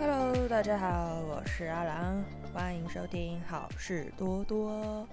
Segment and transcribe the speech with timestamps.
[0.00, 2.24] Hello，大家好，我是阿郎，
[2.54, 5.06] 欢迎收听好事多多。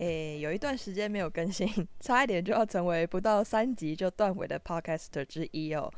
[0.00, 1.66] 诶，有一段时间没有更新，
[1.98, 5.90] 差一点就要成为不到三集就断尾的 Podcaster 之一哦。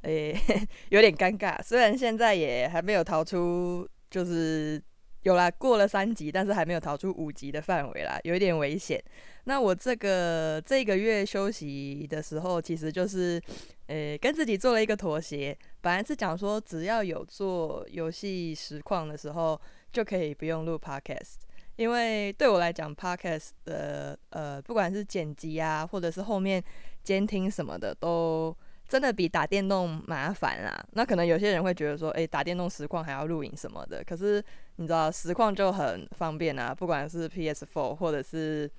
[0.00, 0.34] 诶，
[0.88, 4.82] 有点尴尬，虽然现在也还没有逃出，就是
[5.24, 8.98] 有啦，过了三集，但是还没有逃出五集的范围啦，有一点危险。
[9.44, 13.38] 那我这个这个月休息的时候，其实就是，
[13.88, 15.56] 诶，跟自己做了一个妥协。
[15.80, 19.60] 本来是讲说，只要有做游戏实况的时候，
[19.92, 21.36] 就可以不用录 podcast，
[21.76, 26.62] 因为对我来讲，podcast 的呃，不管是剪辑啊，或者是后面
[27.02, 28.54] 监听什么的，都
[28.86, 30.86] 真的比打电动麻烦啦。
[30.92, 34.44] 那可能有些人会觉得说，诶，打电动实况还要录影什么的，可是
[34.76, 38.70] 你知道，实况就很方便啊，不管是 PS4 或者是。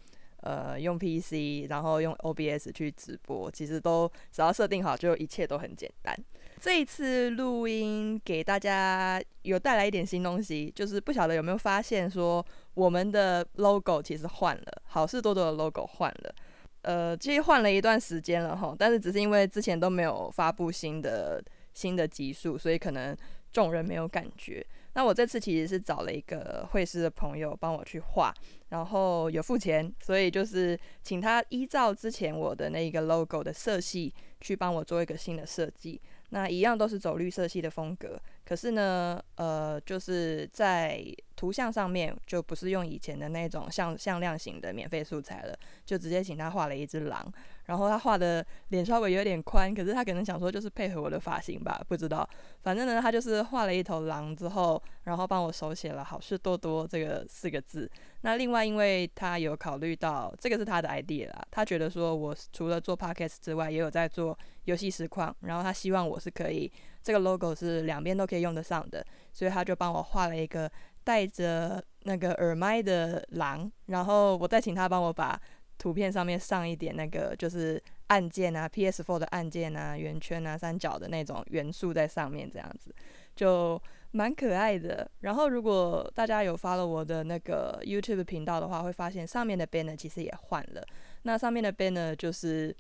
[0.41, 6.15] 呃，用 PC，然后用 OBS 去直播，其实都只要设定好，就一切都很简单。
[6.61, 16.35] 这一次录音给大家有带来一点新东西，就是不晓得有没有发现说我们的 logo 其实换了，好事多多的 logo 换了。
[16.81, 21.43] 呃，其实换了一段时间了哈，但是只是因为之前都没有发布新的
[21.73, 23.15] 新的集数，所以可能
[23.51, 24.65] 众人没有感觉。
[24.99, 28.33] 那我这次其实是找了一个绘师的朋友帮我去画，
[28.67, 36.01] 然后有付钱，所以就是请他依照之前我的那个 logo 的色系去帮我做一个新的设计。
[36.31, 41.01] 那一样都是走绿色系的风格，可是呢，呃，就是在
[41.37, 47.33] 图像上面就不是用以前的那种像向量型的免费素材了，就直接请他画了一只狼。
[47.69, 52.27] 然后他画的脸稍微有点宽，可是他可能想说就是配合我的发型吧，不知道。
[52.63, 57.87] 反正呢，他就是画了一头狼之后，然后帮我手写了“好事多多”这个四个字。
[58.21, 66.71] 那另外，因为他有考虑到这个是他的 idea 啦，他觉得说我除了做 podcast 之外，也有在做游戏实况，然后他希望我是可以
[67.03, 70.67] 这个 logo 是两边都可以用得上的，所以他就帮我画了一个
[71.03, 75.39] 戴着那个耳麦的狼，然后我再请他帮我把。
[75.79, 82.93] 图片上面上一点那个就是按键啊，PS4 的按键啊，圆圈啊，三角的那种元素在上面，这样子
[83.35, 83.81] 就
[84.11, 85.09] 蛮可爱的。
[85.21, 90.85] 然后如果大家有发了我的那个 YouTube 频道的话，会发现上面的 banner 其实也换了。
[91.23, 92.75] 那上面的 banner 就是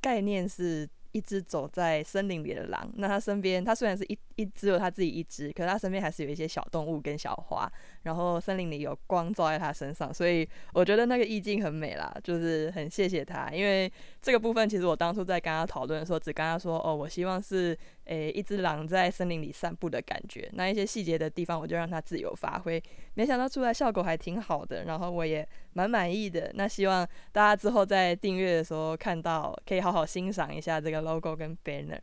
[0.00, 0.88] 概念是。
[1.14, 7.70] 一只走在森林里的狼，那它身边，它虽然是一一只有它自己一只，可是它身边还是有一些小动物跟小花，
[8.02, 22.82] 然后森林里有光照在它身上，所以我觉得那个意境很美啦，就是很谢谢他，因为这个部分其实我当初在跟他讨论的时候，只跟他说，哦，我希望是诶一只狼在森林里散步的感觉，那一些细节的地方我就让它自由发挥，
[23.14, 31.04] 没想到出来效果还挺好的，然后我也蛮满意的，那希望大家之后在订阅的时候看到，可以好好欣赏一下这个。
[31.04, 31.98] logo 跟 banner，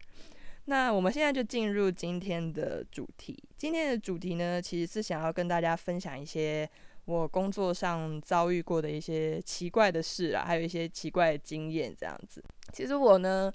[0.66, 3.36] 那我们现在就进入今天的主题。
[3.58, 6.70] 今天的主题呢，其实是想要跟大家分享一些
[7.06, 12.44] 我工作上遭遇过的一些奇怪的事啊，还有一些奇怪的经验这样子。
[12.72, 13.52] 其实我呢，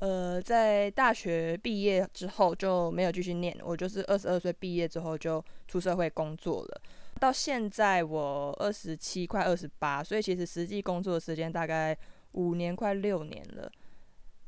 [0.00, 6.80] 呃，在大学毕业之后就没有继续念，我就是二十二岁毕业之后就出社会工作了。
[7.18, 11.96] 到现在我二十七，快二十八，所以其实实际工作的时间大概
[12.32, 13.70] 五年，快六年了。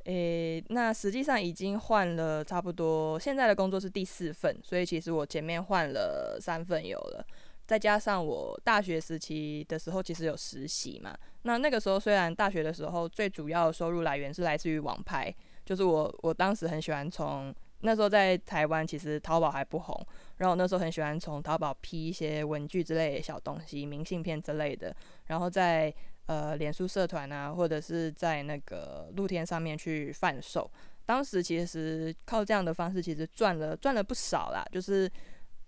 [0.04, 7.24] 诶，那实际上已经换了差不多，现在的工作是第四份，所以其实我前面换了三份有了，
[7.72, 15.34] 再加上我大学时期的时候其实有实习嘛，那那个时候虽然大学的时候最主要的收入来源是来自于网拍，
[15.65, 20.06] 就是我我当时很喜欢从那时候在台湾其实淘宝还不红，
[20.37, 24.94] 然后那时候很喜欢从淘宝批一些文具之类的小东西、明信片之类的，
[25.28, 25.91] 然后在。
[26.27, 30.71] 呃，脸书社团啊，或者是在那个露天上面去贩售。
[31.04, 35.10] 当时其实靠这样的方式，其实赚了赚了不少啦，就是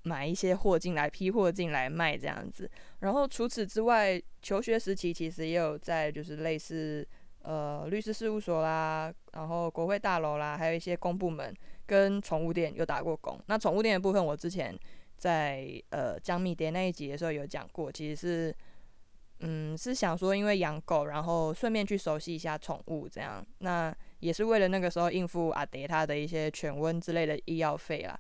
[0.04, 2.70] 买一些货进来，批货进来卖这样子。
[3.00, 7.06] 然后除此之外，求学时期其实也有在就是类似
[7.42, 11.52] 呃律师事务所啦，然后国会大楼啦，还有一些公部门
[11.84, 13.38] 跟宠物店有打过工。
[13.46, 14.74] 那宠物店的部分，我之前
[15.16, 18.54] 在呃江密蝶那一集的时候有讲过，其实是。
[19.40, 28.18] 嗯，是想说，因为养狗，然后顺便去熟悉一下宠物，这样，那也是为了那个时候应付阿蝶他的一些犬瘟之类的医药费啦，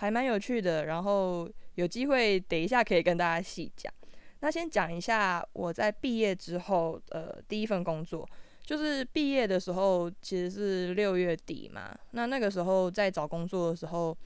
[0.00, 0.86] 还蛮有趣的。
[0.86, 3.92] 然后有机会等一下可以跟大家细讲。
[4.40, 8.28] 那先讲一下我在毕业之后的第一份工作，
[8.64, 14.16] 就是毕业的时候其实是六月底嘛，那那个时候在找工作的时候。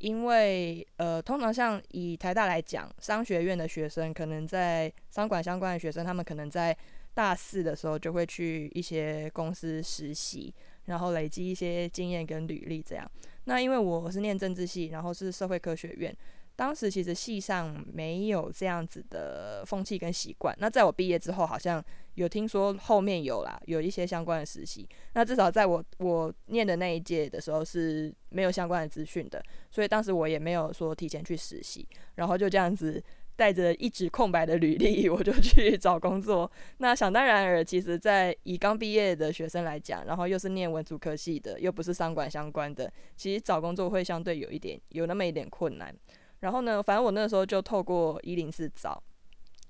[0.00, 6.72] 因为呃，通常像以台大来讲，商学院的学生可能在商管相关的学生，他们可能在
[7.14, 10.54] 大四的时候就会去一些公司实习，
[10.84, 13.10] 然后累积一些经验跟履历这样。
[13.48, 16.14] 那因为我是念政治系，然后是社会科学院。
[16.54, 20.54] 当时其实系上没有这样子的风气跟习惯。
[20.58, 21.82] 那在我毕业之后，好像
[22.14, 24.86] 有听说后面有啦，有一些相关的实习。
[25.14, 33.02] 那至少在我我念的那一届的时候是没有相关的资讯的，所以当时我也没有说提前去实习，然后就这样子
[33.38, 36.50] 带着一纸空白的履历， 我就去找工作。
[36.78, 45.94] 那想当然尔，其实在以刚毕业的学生来讲，然后又是念文组科系的，又不是商管相关的，其实找工作会相对有一点有那么一点困难。
[46.40, 49.00] 然后呢，反正我那时候就透过一零四找，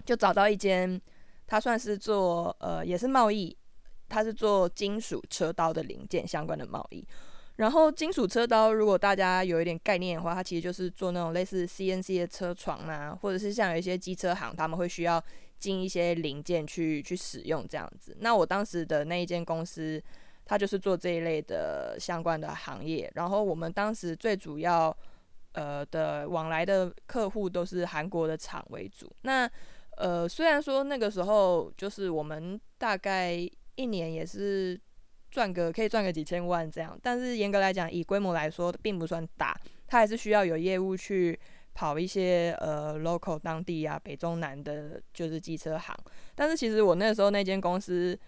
[0.07, 0.99] 就找到一间，
[1.47, 3.55] 他算是做呃也是贸易，
[4.09, 7.07] 他是做金属车刀的零件相关的贸易。
[7.59, 15.23] 然后金属车刀，如果大家有一点概念的话，它其实就是做那种类似 CNC 的车床啊，或者是像有一些机车行，他们会需要
[15.59, 18.17] 进一些零件去去使用这样子。
[18.21, 20.03] 那我当时的那一间公司，
[20.45, 23.11] 它就是做这一类的相关的行业。
[23.15, 24.97] 然后我们当时最主要。
[25.53, 29.11] 呃的往来的客户都是韩国的厂为主。
[29.23, 29.51] 那
[29.97, 33.35] 呃虽然说那个时候就是我们大概
[33.75, 34.79] 一年也是
[35.31, 41.39] 赚个可以赚个几千万这样，但是严格来讲以规模来说并不算大，它还是需要有业务去
[41.75, 45.97] 跑一些呃 local 当地啊北中南的就是机车行。
[46.35, 48.19] 但是其实我那时候那间公司。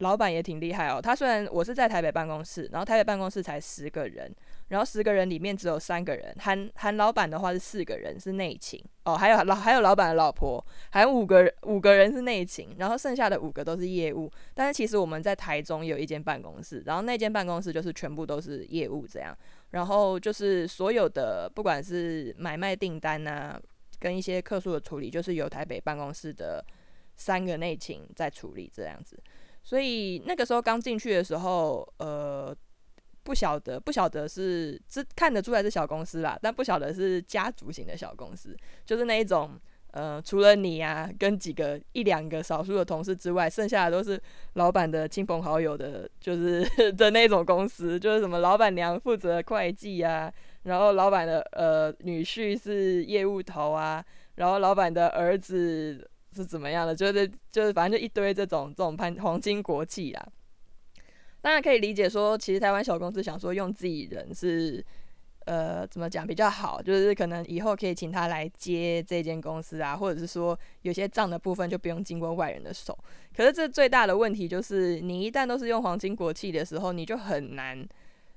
[0.00, 1.00] 老板也挺厉害哦。
[1.00, 4.28] 他虽然我是在台北办公室，然后台北办公室才十个人，
[4.68, 14.30] 然后十个人里面只有三个人，含含老板的话是四个人是内勤哦，还有老还有老板的老婆，还有五个人五个人是内勤，然后剩下的五个都是业务。
[14.54, 19.36] 但是其实我们在台中有一间办公室，然后那间办公室就是全部都是业务这样，
[19.70, 23.60] 然后就是所有的不管是买卖订单啊，
[24.00, 26.64] 跟一些客诉的处理，就是由台北办公室的
[27.16, 29.22] 三个内勤在处理这样子。
[29.62, 32.54] 所以那个时候刚进去的时候，呃，
[33.24, 38.56] 不晓得不晓得是这看得出来是小公司啦，但不晓得是家族型的小公司，
[38.86, 39.58] 就是那一种，
[39.90, 44.20] 呃，除了你呀跟几个一两个少数的同事之外，剩下的都是
[44.52, 50.32] 老板的亲朋好友的，就是 的那种公司，就是什么老板娘负责会计啊，
[50.64, 54.04] 然后老板的呃女婿是业务头啊，
[54.36, 56.08] 然后老板的儿子。
[56.36, 56.92] 是怎么样的？
[56.92, 60.28] 就是就是，反正就一堆这种这种潘黄金国际啊。
[61.44, 64.82] 当然可以理解说，其实台湾小公司想说用自己人是
[65.44, 72.98] 呃怎么讲比较好，就是可能以后可以请他来接这间公司啊，或者是说有些账的部分就不用经过外人的手。
[73.36, 77.86] 可是这最大的问题就是，你一旦都是用黄金国际的时候，你就很难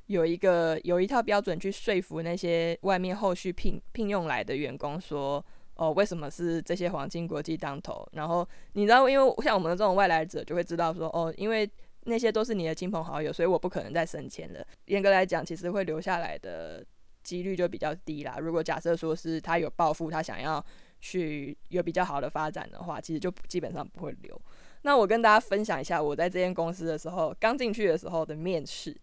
[0.07, 5.41] 有一个有一套标准去说服那些外面后续聘聘用来的员工说。
[5.79, 8.03] 哦，为什么是这些黄金国际当头？
[8.13, 8.43] 然后
[8.73, 11.69] 你知道，因为像我们的这种外来者就会知道说，哦，因为
[12.07, 14.65] 那些都是你的亲朋好友，所以我不可能再升迁了。
[14.85, 16.83] 严格来讲，其实会留下来的
[17.23, 18.37] 几率就比较低啦。
[18.39, 20.63] 如果假设说是他有抱负，他想要
[20.99, 24.41] 去有比较好的发展的话，其实就基本上不会留。
[24.81, 28.95] 那我跟大家分享一下我在这间公司的时候，刚进去的时候的面试，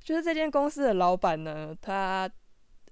[0.00, 2.30] 就是这间公司的老板呢，他。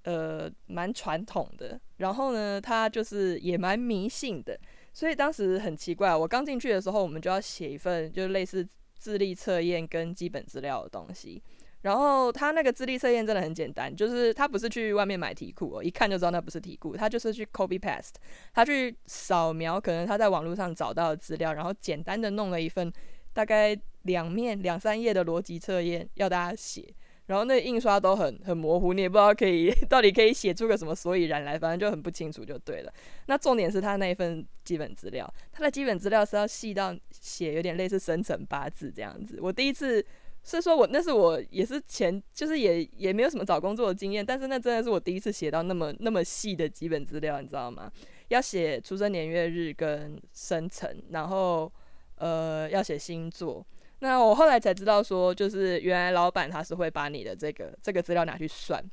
[0.03, 4.57] 呃，蛮传统的，然后呢，他就是也蛮迷信的，
[4.93, 8.65] 所以当时很奇怪，我刚进去的时候，我们就要写一份就类似
[8.99, 11.41] 智力测验跟基本资料的东西。
[11.81, 18.15] 然后他那个智力测验真的很简单，就是他不是去外面买题库哦，一看就知道那不是题库，他就是去 copy paste，
[18.53, 22.91] 他去扫描可能他在网络上找到的资料，然后简单的弄了一份
[23.31, 26.83] 大概两面两三页的逻辑测验要大家写。
[27.27, 32.93] 然后那印刷都很很模糊，你也不知道可以 到底可以写出个什么所以然来，反正就很不清楚就对了。
[33.27, 39.39] 那重点是他那一份基本资料，他的基本资料是要细到写有点类似生辰八字这样子。
[39.41, 40.03] 我第一次
[40.43, 47.91] 是说我那是我也是前就是也也没有什么找工作的经验，但是那真的是我第一次写到那么那么细的基本资料，你知道吗？
[48.29, 51.69] 要写出生年月日跟生辰，然后
[52.15, 53.65] 呃要写星座。
[53.99, 58.83] 那我后来才知道，说就是原来老板他是会把你的这个这个资料拿去算，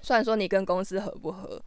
[0.00, 1.62] 算说你跟公司合不合。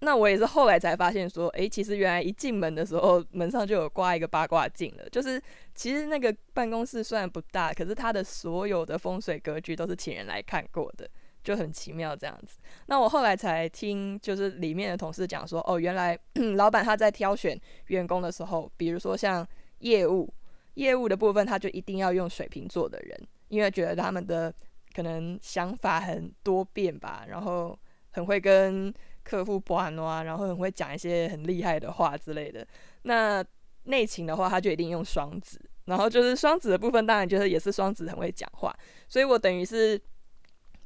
[0.00, 5.08] 那我也是后来才发现说，诶，其实原来一进门的时候门上就有挂一个八卦镜了。
[5.08, 5.40] 就是
[5.74, 11.08] 其实那个办公室虽然不大，可是它的所有的风水格局都是请人来看过的，
[11.42, 12.58] 就很奇妙这样子。
[12.88, 16.16] 那我后来才听，就是里面的同事讲说，哦，原来
[16.56, 19.48] 老板他在挑选员工的时候，比如说像
[19.78, 20.30] 业务。
[20.76, 24.50] 业务的部分，他就一定要用水瓶座的人，因为觉得他们的
[24.94, 27.78] 可能想法很多变吧，然后
[28.12, 28.90] 很会跟
[29.22, 32.66] 客户玩啊，然后很会讲一些很厉害的话之类的。
[33.02, 33.44] 那
[33.84, 38.74] 内勤的话，他就一定用双子，然后就是双子的部分，当然就是也是双子很会讲话，
[39.06, 40.00] 所以我等于是。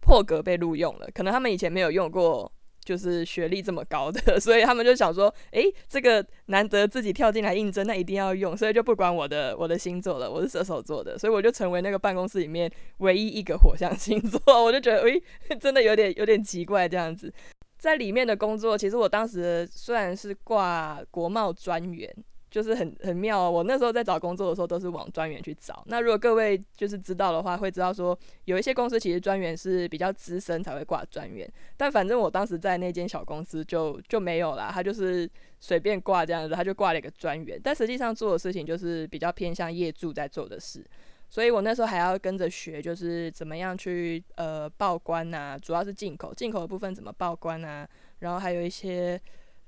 [0.03, 1.07] 破格被录用了。
[1.13, 2.51] 可能他们以前没有用过。
[2.91, 12.69] 就是学历这么高的， 所以他们就想说，诶，这个难得自己跳进来应征，那一定要用，所以就不管我的我的星座了，我是射手座的，所以我就成为那个办公室里面
[12.99, 15.23] 唯一一个火象星座， 我就觉得，诶，
[15.61, 17.33] 真的有点有点奇怪这样子，
[17.79, 22.13] 在里面的工作，其实我当时虽然是挂国贸专员。
[22.51, 25.85] 就是很很妙哦，我那时候在找工作的时候都是往专员去找。
[25.87, 35.31] 那如果各位就是知道的话，会知道说有一些公司其实专员是比较资深才会挂专员，但反正我当时在那间小公司就就没有啦，他就是
[35.61, 40.85] 随便挂这样子，他就挂了一个专员，但实际上做的事情就是比较偏向业主在做的事，
[41.29, 47.89] 所以我那时候还要跟着学，就是怎么样去呃报关啊，主要是进口，进口的部分怎么报关啊，
[48.19, 49.21] 然后还有一些。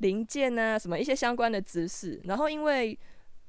[0.02, 2.98] 零件啊，什么一些相关的知识，然后因为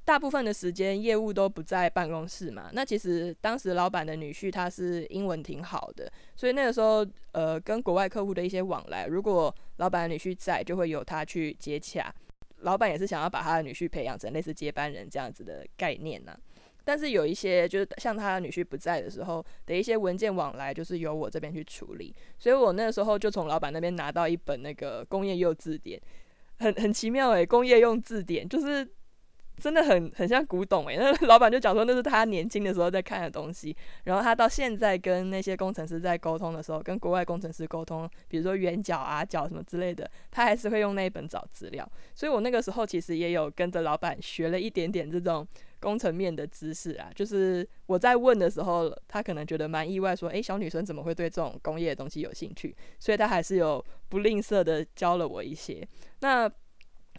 [0.06, 12.14] 大部分的时间业务都不在办公室嘛，那其实当时老板的女婿他是英文挺好的，所以那个时候呃跟国外客户的一些往来，如果老板的女婿在，就会由他去接洽。
[12.58, 16.34] 老板也是想要把他的女婿培养成类似接班人这样子的概念呢。
[16.86, 25.98] 但是有一些就是像他的女婿不在的时候的一些文件往来，就是由我这边去处理，所以我那时候就从老板那边拿到一本那个工业幼字典。
[26.64, 28.88] 很很奇妙诶，工业用字典就是
[29.60, 30.96] 真的很很像古董诶。
[31.00, 41.88] 那老板就讲说那是他年轻的时候在看的东西，然后他到现在跟那些工程师在沟通的时候，跟国外工程师沟通，比如说圆角啊角什么之类的，他还是会用那一本找资料。
[42.14, 45.46] 所以我那个时候其实也有跟着老板学了一点点这种
[45.80, 47.10] 工程面的知识啊。
[47.14, 52.74] 就是我在问的时候，他可能觉得蛮意外，说诶，小女生怎么会对这种工业的东西有兴趣？
[52.98, 55.86] 所以他还是有不吝啬的教了我一些。
[56.20, 56.50] 那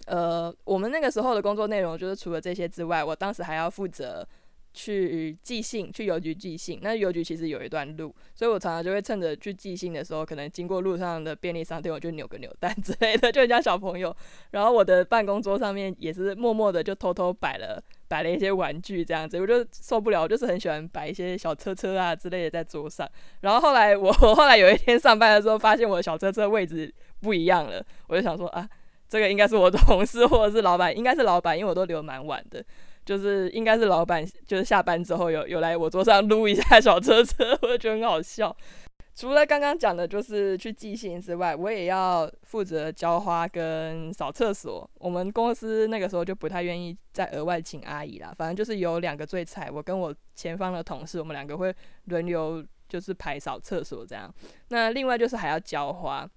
[0.08, 4.28] 呃，我们那个时候的工作内容就是除了这些之外，我当时还要负责
[4.72, 6.80] 去寄信，去邮局寄信。
[6.84, 14.16] 那邮局其实有一段路，所以我常常就会趁着去寄信的时候，可能经过路上的便利商店，我就扭个扭蛋 之类的，就很像小朋友。
[14.52, 23.10] 然后我的办公桌上面也是默默的就偷偷摆了摆了一些玩具这样子，我就受不了，我就是很喜欢摆一些小车车啊之类的在桌上。
[23.42, 26.94] 然后后来我 后来有一天上班的时候，发现我的小车车位置。
[27.22, 28.70] 不一样了，我就想说啊，
[29.08, 32.64] 这个应该是我同事或者是老板，应该是老板，因为我都留蛮晚的，
[33.06, 38.56] 就是应该是老板，就是下班之后有有来我桌上撸一下 小车车， 我就觉得很好笑。
[39.16, 44.90] 除了刚刚讲的就是去寄信之外，我也要负责浇花跟扫厕所。
[45.00, 51.74] 我们公司那个时候就不太愿意再额外请阿姨啦，反正就是有两个最菜，我跟我前方的同事，我们两个会
[52.06, 54.30] 轮流就是排扫厕所这样。
[54.68, 56.30] 那另外就是还要浇花。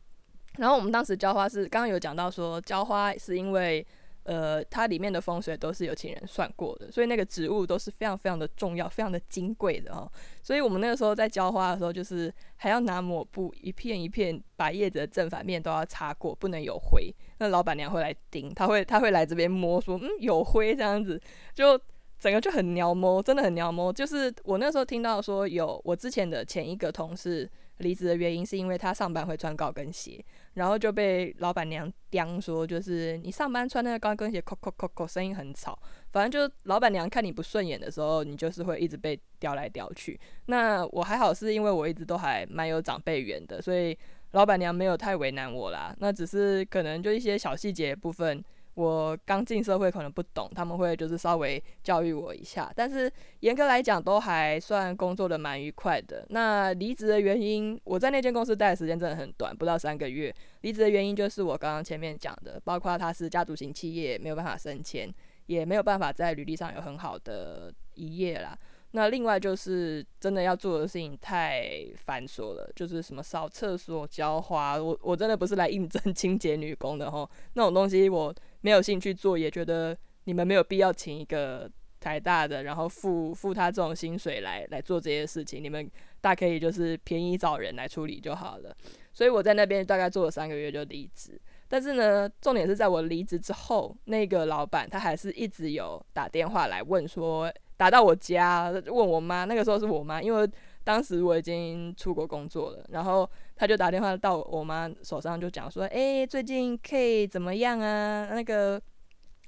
[0.58, 3.86] 然后我们当时浇花是刚刚有讲到说浇花是因为，
[4.24, 10.10] 呃，它里面的风水都是有请人算过的，所以那个植物都是非常非常的重要、非常的金贵的哦。
[10.42, 17.10] 所以我们那个时候在浇花的时候，就是还要拿抹布一片一片把叶子的正反面都要擦过，不能有灰。
[17.38, 21.18] 那老板娘会来盯，他会他会来这边摸，说嗯有灰这样子，
[21.54, 21.80] 就
[22.18, 23.92] 整个就很鸟摸，真的很鸟摸。
[23.92, 27.48] 就是我那时候听到说有我之前的前一个同事。
[27.78, 35.78] 离职的原因是因为他上班会穿高跟鞋，然后就被老板娘刁说，就是你上班穿那个高跟鞋，扣扣扣扣，声音很吵。
[36.12, 40.18] 反正就老板娘看你不顺眼的时候，你就是会一直被刁来刁去。
[40.46, 43.96] 那我还好，是因为我一直都还蛮有长辈缘的，所以
[44.32, 45.94] 老板娘没有太为难我啦。
[45.98, 48.44] 那只是可能就一些小细节部分。
[48.78, 56.24] 我刚进社会可能不懂，他们会就是稍微教育我一下，但是严格来讲都还算工作的蛮愉快的。
[56.28, 60.32] 那离职的原因，我在那间公司待的时间真的很短，不到三个月。
[60.60, 65.12] 离职的原因就是我刚刚前面讲的，包括它是家族型企业，没有办法升迁，
[65.46, 68.56] 也没有办法在履历上有很好的一页啦。
[68.92, 78.34] 那另外就是真的要做的事情太繁琐了，就是什么扫厕所、浇花，我我真的不是来应征 清洁女工的吼，那种东西我。
[78.60, 85.62] 没有兴趣做，也觉得你们没有必要请一个台大的，然后付付他这种薪水来来做这些事情。
[85.62, 85.88] 你们
[86.20, 88.76] 大可以就是便宜找人来处理就好了。
[89.12, 91.40] 所以我在那边大概做了三个月就离职。
[91.68, 100.50] 但是呢，重点是在我离职之后，那个老板他还是一直有打电话来问说，打到我家问我妈，那个时候是我妈，因为
[100.84, 103.26] 当时我已经出国工作了，然后。
[103.60, 108.28] 他就打电话到我妈手上，就讲说：“哎，最近 K 怎么样啊？
[108.30, 108.80] 那个，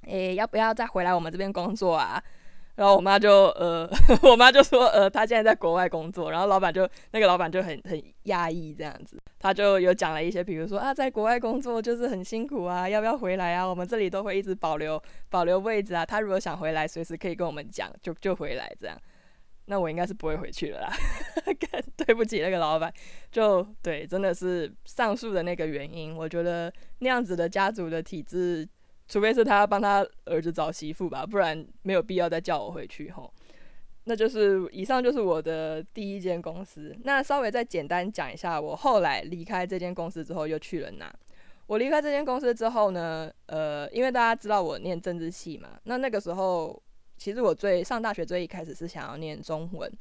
[0.01, 2.21] 哎，要不要再回来我们这边工作啊？”
[2.81, 3.87] 然后我妈就呃，
[4.27, 13.63] 我妈就说：“呃，她现在在国外工作。”然后老板就那个老板就很很压抑这样子，他就有讲了一些，比如说啊，在国外工作就是很辛苦啊，要不要回来啊？
[13.63, 16.03] 我们这里都会一直保留保留位置啊。
[16.03, 18.97] 他如果想回来，随时可以跟我们讲，就就回来这样。
[19.65, 20.91] 那我应该是不会回去了啦。
[21.95, 22.91] 对不起那个老板，
[23.31, 28.67] 就对，真的是上述的那个原因，我觉得那样子的家族的体制，
[29.11, 33.29] 除非是他帮他儿子找媳妇吧，不然没有必要再叫我回去吼。
[34.05, 36.95] 那就是以上就是我的第一间公司。
[37.03, 41.13] 那稍微再简单讲一下，我后来离开这间公司之后又去了哪？
[41.67, 46.81] 我离开这间公司之后呢，呃，因为大家知道我念政治系嘛，那那个时候
[47.17, 49.91] 其实我最上大学最一开始是想要念中文，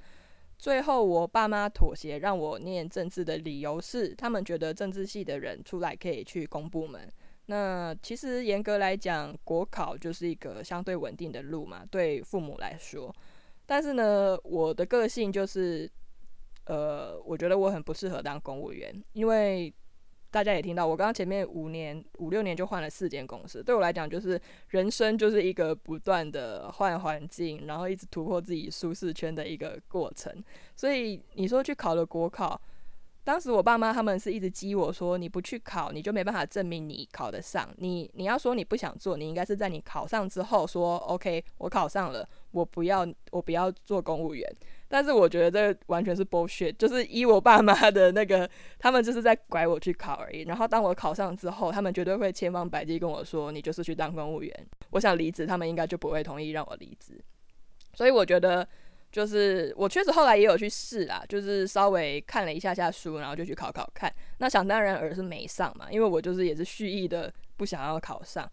[0.56, 7.10] 最后我爸妈妥协让我念政治的理由是，他们觉得政治系的人出来可以去公部门。
[7.50, 13.12] 那其实严格来讲，国考就是一个相对稳定的路嘛，对父母来说。
[13.66, 15.90] 但是呢，我的个性就是，
[16.66, 19.74] 呃，我觉得我很不适合当公务员，因为。
[20.32, 30.32] 大家也听到，我刚刚前面五年五六年就换了四间公司，对我来讲就是人生就是一个不断的换环境，然后一直突破自己舒适圈的一个过程。
[30.76, 32.62] 所以你说去考了国考，
[33.22, 37.68] 当时我爸妈他们是一直激我说，你不去考，你就没办法证明你考得上。
[37.76, 44.50] 你你要说你不想做，你应该是在你考上之后说，OK，我考上了，我不要我不要做公务员。
[44.88, 48.48] 但是我觉得这完全是 bullshit，就是依我爸妈的那个，
[48.78, 50.42] 他们就是在拐我去考而已。
[50.42, 54.66] 然后当我考上之后，他们绝对会千方百计跟我说，你就是去当公务员。
[54.90, 57.22] 我想离职，他们应该就不会同意让我离职。
[57.94, 58.66] 所以我觉得，
[59.10, 64.12] 就是我确实后来也有去试啦，就是稍微看了一下下书，然后就去考考看。
[64.38, 68.50] 那想当然而是没上嘛，因为我就是也是蓄意的不想要考上。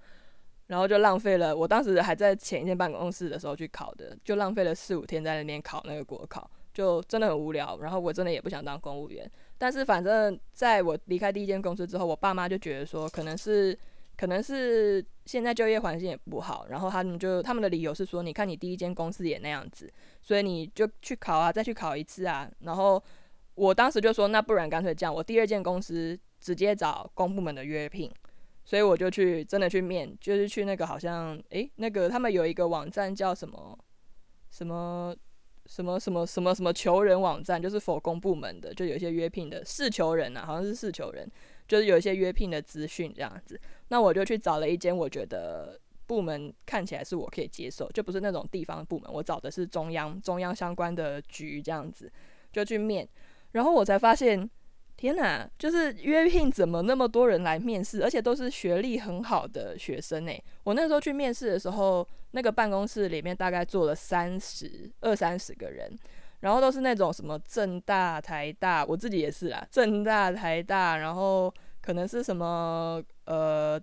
[0.67, 7.79] 然后就浪费了，我当时还在前一间办公室的时候去考的，就浪费了四五天在那边考那个国考，就真的很无聊。
[7.79, 13.79] 然后我真的也不想当公务员，但是反正在我离开第一间公司之后，我爸妈就觉得说，可能是
[14.17, 19.89] 可能是现在就业环境也不好，然后他们就他们的理由是说，你看你第一间公司也那样子，
[20.27, 22.51] 所以你就去考啊，再去考一次啊。
[22.59, 23.01] 然后
[23.55, 28.11] 我当时就说，那不然干脆这样，我第二间公司直接找公部门的约聘。
[28.65, 33.79] 所以我就去真的去面，就是去那个好像诶，那个他们有一个网站叫什么
[34.51, 35.15] 什么
[35.65, 41.25] 什么什么什么什么求人网站，就是否公部门的，就有一些约聘的试求人呐，好像是试求人，
[41.65, 43.57] 就是有一些约聘的资讯这样子。
[43.87, 52.11] 那我就去找了一间我觉得部门看起来是我可以接受，就不是那种地方部门，我找的是中央中央相关的局这样子，
[52.51, 53.07] 就去面，
[53.51, 54.49] 然后我才发现。
[54.99, 60.31] 天哪，就是约聘怎么那么多人来面试，而且都是学历很好的学生呢？
[60.63, 65.87] 我那时候去面试的时候，那个办公室里面大概坐了三十二三十个人，
[66.39, 73.79] 然后都是那种什么正大、台大，我自己也是啦，正大、台大，然后可能是什么呃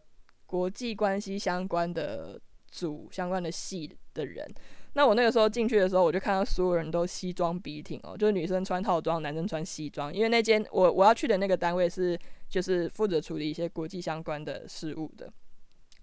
[0.55, 2.41] 国际关系相关的
[2.71, 4.47] 组相关的系的人。
[4.93, 10.15] 那我那个时候进去的时候，我就看到所有人都西装笔挺哦，就是女生穿套装，男生穿西装。
[10.15, 12.17] 因为那间我我要去的那个单位是
[12.49, 15.29] 就是负责处理一些国际相关的事务的。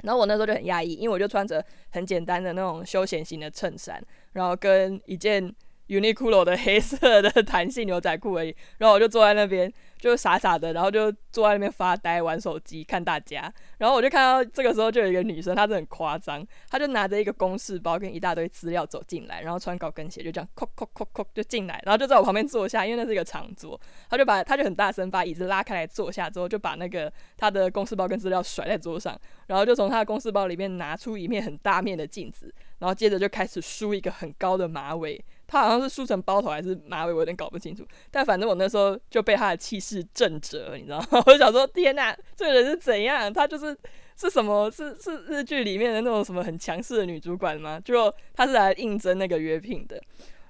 [0.04, 5.50] 然后我那时候就很压抑，因为我就穿着很简单的那种休闲型的衬衫，然后跟一件
[5.88, 8.54] Uniqlo 的黑色的弹性牛仔裤而已。
[8.80, 9.72] 然后我就坐在那边。
[10.02, 35.24] 就傻傻的，然后就坐在那边发呆玩手机看大家，然后我就看到这个时候就有一个女生，她真的很夸张，她就拿着一个公事包跟一大堆资料走进来，然后穿高跟鞋就这样扣扣扣扣就进来，然后就在我旁边坐下，因为那是一个长桌，她就把她就很大声把椅子拉开来坐下之后，就把那个她的公事包跟资料甩在桌上，然后就从她的公事包里面拿出一面很大面的镜子，然后接着就开始梳一个很高的马尾。
[35.52, 37.86] 他好像是梳成包头还是马尾，我有点搞不清楚。
[38.10, 41.22] 但反正我那时候就被他的气势震折，你知道吗？
[41.28, 43.32] 我想说，天哪，这个人是怎样？
[43.32, 43.78] 他就是
[44.16, 44.72] 是什么？
[44.72, 47.78] 是是日剧里面的那种什么很强势的女主管吗？
[47.84, 50.02] 就他是来应征那个约聘的。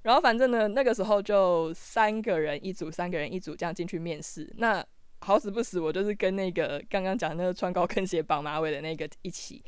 [0.03, 4.47] 然后反正呢，那个时候就三个人一组，三个人一组这样进去面试。
[4.57, 4.85] 那
[5.21, 9.63] 好死不死，我就是跟那个刚刚讲那个穿高跟鞋绑马尾的那个一起。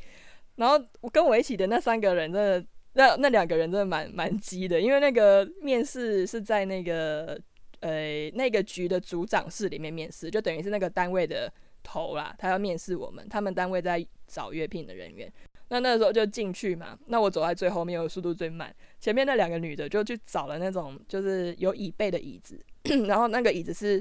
[0.54, 2.64] 然后我跟我一起的那三个人真的。
[2.94, 7.38] 那那两个人真的蛮蛮鸡的，因为那个面试是在那个
[7.80, 11.52] 呃那个局的组长室里面面试，就等于是那个单位的
[11.82, 15.32] 头啦，他要面试我们，他们单位在找约聘的人员。
[15.68, 22.58] 那那时候就进去嘛，那我走在最后面，我速度最慢，前面那两个女的就去找了那种就是有椅背的椅子，
[23.06, 24.00] 然后那个椅子是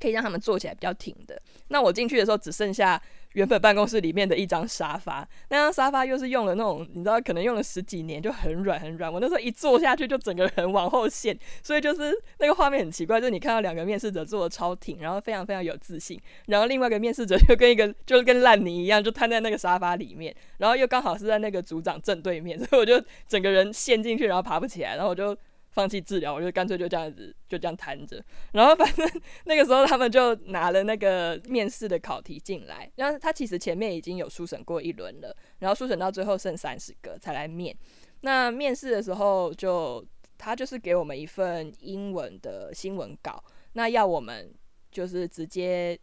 [0.00, 1.40] 可以让他们坐起来比较挺的。
[1.68, 3.02] 那我进去的时候只剩下。
[3.34, 9.12] 原本办公室里面的一张沙发，那张沙发又是用了那种，你知道，可能用了十几年，就很软很软。
[9.12, 25.36] 我那时候一坐下去，就整个人往后陷，所以就是那个画面很奇怪，就是你看到两个面试者坐的超挺，然后非常非常有自信，然后另外一个面试者就跟一个就是跟烂泥一样，就瘫在那个沙发里面，然后又刚好是在那个组长正对面，所以我就整个人陷进去，然后爬不起来，然后我就
[25.74, 28.24] 放弃治疗，我就干脆就这样子就这样瘫着。
[28.52, 29.10] 然后反正
[29.44, 37.76] 那个时候他们就拿了那个面试的考题进来，然后他其实前面已经有书审过一轮了，然后书审到最后剩三十个才来面。
[38.20, 40.02] 那面试的时候就
[40.38, 44.54] 他就是给我们一份英文的新闻稿，那要我们
[44.92, 45.98] 就是直接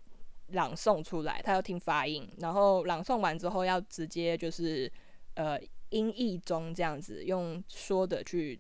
[0.50, 4.92] 朗诵出来，他要听发音，然后朗诵完之后要直接就是
[5.36, 5.58] 呃
[5.92, 8.60] 音译中这样子用说的去。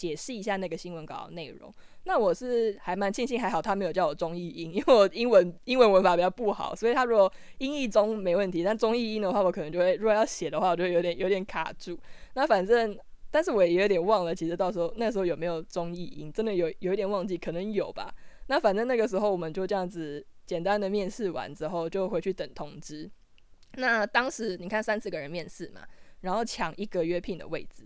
[0.00, 1.70] 解释一下那个新闻稿的内容。
[2.04, 11.98] 那我是还蛮庆幸，还好他没有叫我中译英， 因为我英文英文文法比较不好，所以他如果英译中没问题，但中译英的话，我可能就会如果要写的话，我就会有点有点卡住。
[12.32, 12.98] 那反正，
[13.30, 18.10] 但是我也有点忘了，其实到时候那时候有没有中译英，真的有有一点忘记，可能有吧。
[18.46, 23.10] 那反正那个时候我们就这样子简单的面试完之后，就回去等通知。
[23.74, 25.82] 那当时你看三十个人面试嘛，
[26.22, 27.84] 然后抢一个约聘的位置。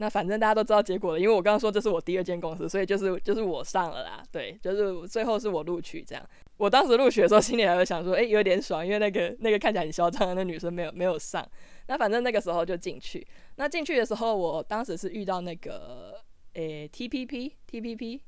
[0.00, 4.22] 那反正大家都知道结果了，因为我刚刚说这是我第二间公司，所以就是就是我上了啦。
[4.30, 6.24] 对，就是最后是我录取这样。
[6.56, 11.44] 我当时录取的时候，心里还会想说，哎，有点爽，因为那个那个看起来很嚣张的那女生没有没有上。
[11.88, 13.26] 那反正那个时候就进去。
[13.56, 16.14] 那进去的时候，我当时是遇到那个
[16.54, 18.20] 诶 T P P T P P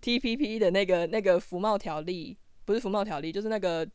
[0.00, 3.86] T P P 的那个那个服贸条例，不是服贸条例，就是那个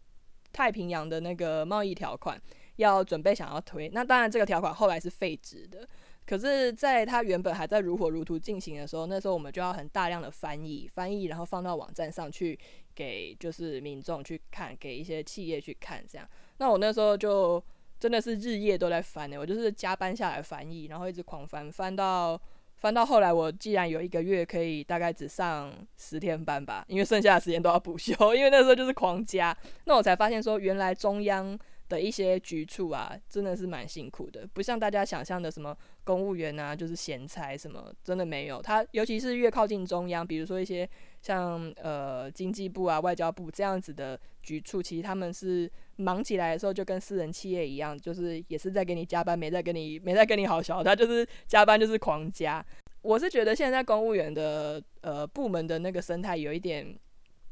[0.53, 2.39] 太平洋的那个贸易条款，
[2.75, 3.89] 要准备想要推。
[3.89, 5.87] 那当然这个条款后来是废止的。
[6.27, 12.57] 可是，在它原本还在如火如荼进行的时候，那时候我们就要很大量的翻译，翻译，然后放到网站上去
[12.95, 16.27] 给就是民众去看，给一些企业去看，这样。
[16.57, 17.63] 那我那时候就
[17.99, 22.41] 真的是日夜都在翻呢，我就是加班下来翻译，然后一直狂翻，翻到
[22.77, 31.57] 翻到后来，我既然有一个月可以大概只上十天班吧，因为剩下的时间都要补 休，因为那时候就是狂加，那我才发现说，原来中央。
[31.87, 38.61] 的一些局处啊，真的是蛮辛苦的，不像大家想象的什么公务员啊，就是闲差什么，真的没有。
[38.61, 40.89] 他尤其是越靠近中央，比如说一些
[41.21, 52.65] 像呃经济部啊、外交部这样子的局处，其实他们是忙起来的时候就跟私人企业一样，就是也是在给你加班，没在跟你没在跟你好笑，他就是加班就是狂加。
[53.01, 56.97] 我是觉得现在公务员的呃部门的那个生态有一点。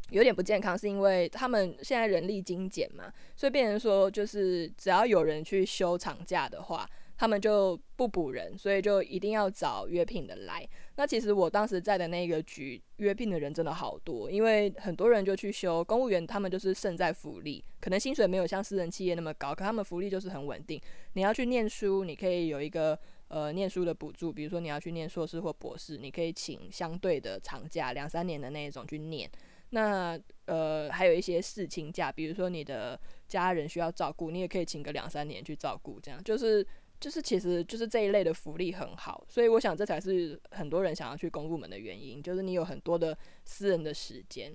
[0.09, 6.87] 有点不健康，是因为他们现在人力精简嘛，所以变成说就是只要有人去休长假的话，
[7.17, 10.67] 他们就不补人，所以就一定要找约聘的来。
[10.95, 20.79] 那其实我当时在的那个局约聘的人真的好多，因为很多人就去休公务员，他们就是胜在福利，可能薪水没有像私人企业那么高，可他们福利就是很稳定。
[21.13, 22.97] 你要去念书，你可以有一个
[23.29, 29.27] 呃念书的补助，比如说你要去念硕士或博士，你可以请相对的长假两三年的那一种去念。
[29.73, 36.65] 那呃，还有一些事情假，比如说你的家人需要照顾，你也可以请个两三年去照顾，这样就是
[36.99, 44.53] 就是，其实就是这一类的福利很好，所以我想这才是很多人想要去公部门的原因，就是你有很多的私人的时间。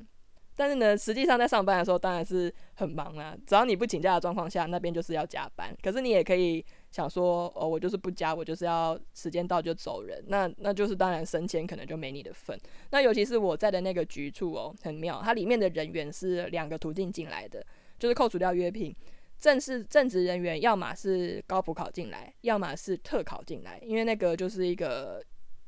[0.54, 3.36] 但是呢，实际上在上班的时候当然是很忙啊。
[3.46, 5.76] 只要你不请假的状况下，那边就是要加班。
[5.82, 10.22] 可是你也可以想说，哦，我就是不加，我就是要时间到就走人。
[10.28, 12.58] 那那就是当然升迁可能就没你的份。
[12.90, 17.64] 那尤其是我在的那个局处哦，很妙，它里面的人员是两个途径进来的，
[17.98, 18.94] 就是扣除掉约聘，
[19.38, 25.22] 正式正职人员要么是高普考进来，要么是特考进来，因为那个就是一个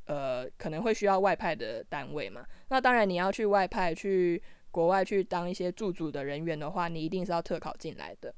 [0.07, 2.45] 呃可能会需要外派的单位嘛。
[2.69, 4.43] 那当然你要去外派去。
[4.73, 8.33] 国外去当一些驻组的人员的话，你一定是要特考进来的。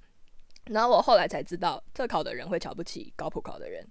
[0.66, 3.86] 然后我后来才知道，特考的人会瞧不起高普考的人，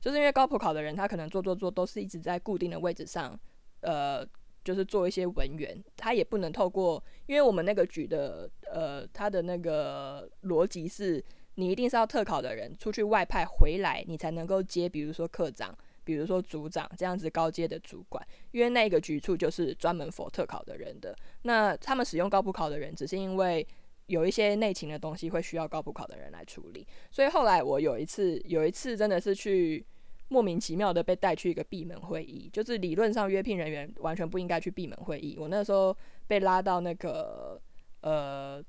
[0.00, 3.38] 就是因为高普考的人他可能做做做都是一直在固定的位置上，
[3.80, 4.26] 呃，
[4.64, 11.24] 就是做一些文员，他也不能透过，因为我们那个局的呃，他的那个逻辑是，
[11.56, 15.76] 你一定是要特考的人出去外派回来，你才能够接，比如说科长。
[16.04, 21.16] 比如说组长这样子高阶的主管，因为那个局处就是专门否特考的人的。
[21.42, 23.64] 那他们使用高普考的人，只是因为
[24.12, 26.86] 有一些内勤的东西会需要高补考的人来处理。
[27.10, 29.84] 所以后来我有一次，有一次真的是去
[30.28, 35.36] 莫名其妙的被带去一个闭门会议，就是理论上约聘人员完全不应该去闭门会议。
[35.38, 35.96] 我那时候
[36.26, 37.60] 被拉到那个
[38.02, 38.62] 呃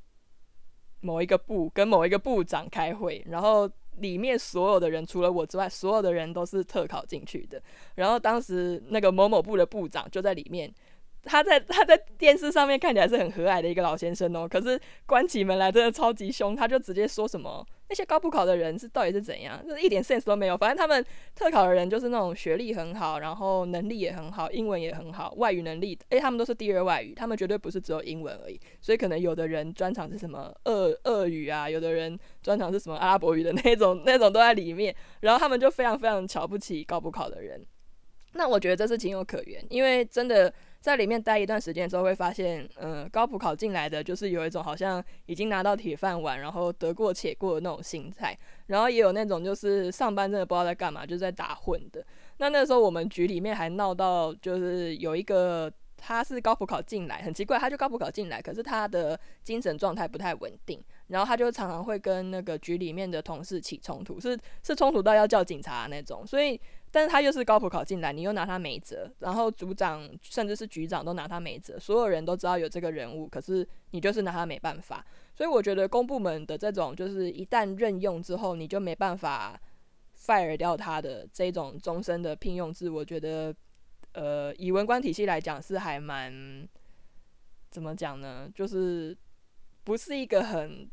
[1.02, 3.70] 某一个部跟某一个部长开会，然后。
[4.00, 7.62] 里面所有的人除了我之外，所有的人都是特考进去的。
[7.94, 10.74] 然后当时那个某某部的部长就在里面。
[11.26, 20.58] 他在他在电视上面看起来是很和蔼的一个老先生哦，可是关起门来真的超级凶，他就直接说什么那些高普考的人是到底是怎样，就是一点 sense 都没有。
[20.58, 21.04] 反正他们
[21.36, 28.60] 特考的人就是那种学历很好，然后能力也很好，英文也很好，外语能力诶，他们都是第二外语，他们绝对不是只有英文而已。
[28.82, 34.94] 所以可能有的人专长是什么俄俄语啊，有的人专长是什么阿拉伯语的那种 那种都在里面。
[35.22, 37.66] 然后他们就非常非常瞧不起高普考的人。
[38.34, 40.52] 那我觉得这是情有可原，因为真的
[40.84, 52.06] 在里面待一段时间之后，会发现，嗯，高普考进来的就是有一种好像已经拿到铁饭碗，然后得过且过的那种心态，然后也有那种就是上班真的不知道在干嘛，就是在打混的。
[52.36, 66.60] 那那时候我们局里面还闹到，就是有一个他是高普考进来，很奇怪，他就高普考进来，可是他的精神状态不太稳定，然后他就常常会跟那个局里面的同事起冲突，是是冲突到要叫警察那种，所以。
[66.96, 75.04] 但是他又是高普考进来，你又拿他没辙，然后组长甚至是局长都拿他没辙，所有人都知道有这个人物，可是你就是拿他没办法。
[75.34, 79.60] 所以我觉得公部门的这种就是一旦任用之后，你就没办法
[80.16, 83.52] fire 掉他的这种终身的聘用制，我觉得
[84.12, 86.70] 呃以文官体系来讲是还蛮
[87.72, 88.48] 怎么讲呢？
[88.54, 89.18] 就是
[89.84, 90.88] 不是一个很。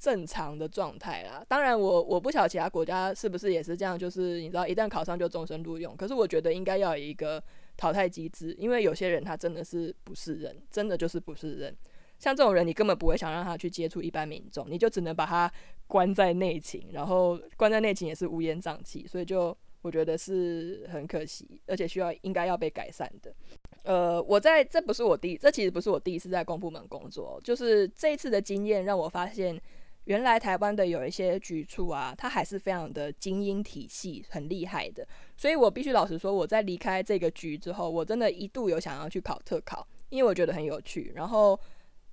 [0.00, 5.94] 正常的状态啦，当然我我不晓得其他国家是不是也是这样，就是你知道一旦考上就终身录用。
[5.94, 7.40] 可是我觉得应该要有一个
[7.76, 11.76] 淘汰机制，因为有些人他真的是不是人，真的就是不是人。
[12.18, 15.52] 像这种人，你根本不会想让他去接触一般民众，你就只能把他
[15.86, 23.34] 关在内勤，然后关在内勤也是乌烟瘴气，所以就我觉得是很可惜，而且需要应该要被改善的。
[23.82, 29.60] 呃，我在这不是我第这其实不是我第一次在公部门工作，就是这一次的经验让我发现。
[30.04, 35.06] 原来台湾的有一些局处啊，它还是非常的精英体系，很厉害的。
[35.36, 41.12] 所以我必须老实说，我在离开这个局之后，我真的一度有想要去考特考，因为我觉得很有趣。
[41.14, 41.58] 然后，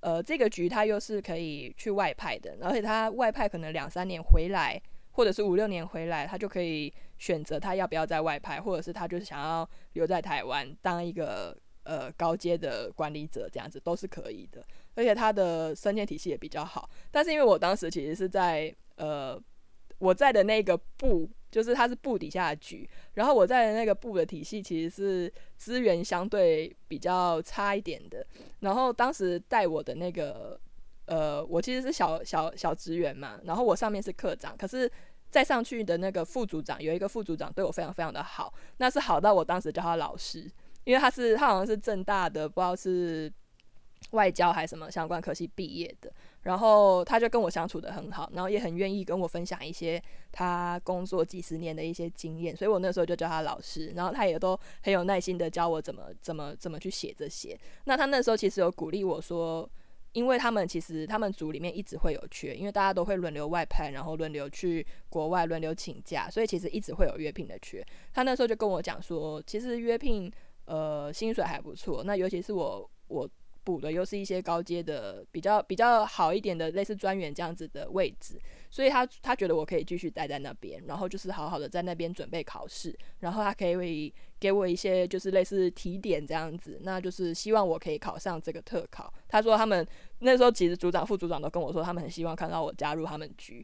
[0.00, 4.80] 呃，这个局它又是可以去外派的，而且它外派可能两三年回来，
[5.12, 14.64] 或者是五六年回来，他就可以选择他要不要在外派，或者是他就是想要留在台湾当一个呃高阶的管理者，这样子都是可以的。
[14.98, 19.40] 而且他的升迁体系也比较好，但是因为我当时其实是在呃
[20.00, 28.26] 我在的那个部，就是它是部底下的局，然后我在的那个部的体系其实是资源相对比较差一点的，
[28.58, 30.60] 然后当时带我的那个
[31.06, 34.90] 呃我其实是小小小职员嘛，然后我上面是科长，可是
[35.30, 40.50] 再上去的那个副组长有一个副组长对我非常非常的好，那是好到我当时叫他老师，
[40.82, 43.32] 因为他是他好像是正大的，不知道是。
[44.12, 46.10] 外交还是什么相关科系毕业的，
[46.42, 57.58] 然后他就跟我相处的很好，然后也很愿意跟我分享一些他工作几十年的一些经验，所以我那时候就叫他老师，然后他也都很有耐心的教我怎么怎么怎么去写这些。
[57.84, 59.68] 那他那时候其实有鼓励我说，
[60.12, 67.84] 因为他们其实他们组里面一直会有缺，因为大家都会轮流外派，然后轮流去国外轮流请假，所以其实一直会有约聘的缺。
[68.14, 70.32] 他那时候就跟我讲说，其实约聘
[70.64, 73.28] 呃薪水还不错，那尤其是我我。
[73.68, 89.12] 补的又是一些高阶的比较比较好一点的类似专员这样子的位置，所以他他觉得我可以继续待在那边，然后就是好好的在那边准备考试，然后他可以给我一些就是类似提点这样子，那就是希望我可以考上这个特考。
[89.28, 89.86] 他说他们
[90.20, 93.62] 那时候其实组长副组长都跟我说，他们很希望看到我加入他们局，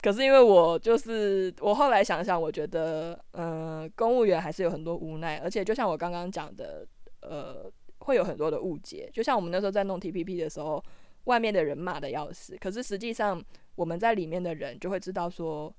[0.00, 6.86] 可是因为我就是我后来想想，我觉得嗯，公务员还是有很多无奈，而且就像我刚刚讲的，
[7.20, 7.70] 呃。
[8.02, 10.82] 会有很多的误解，就像我们那时候在弄 TPP 的时候，
[11.24, 13.42] 外面的人骂的要死，可是实际上
[13.74, 15.72] 我们在里面的人就会知道说，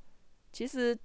[0.52, 0.98] 其实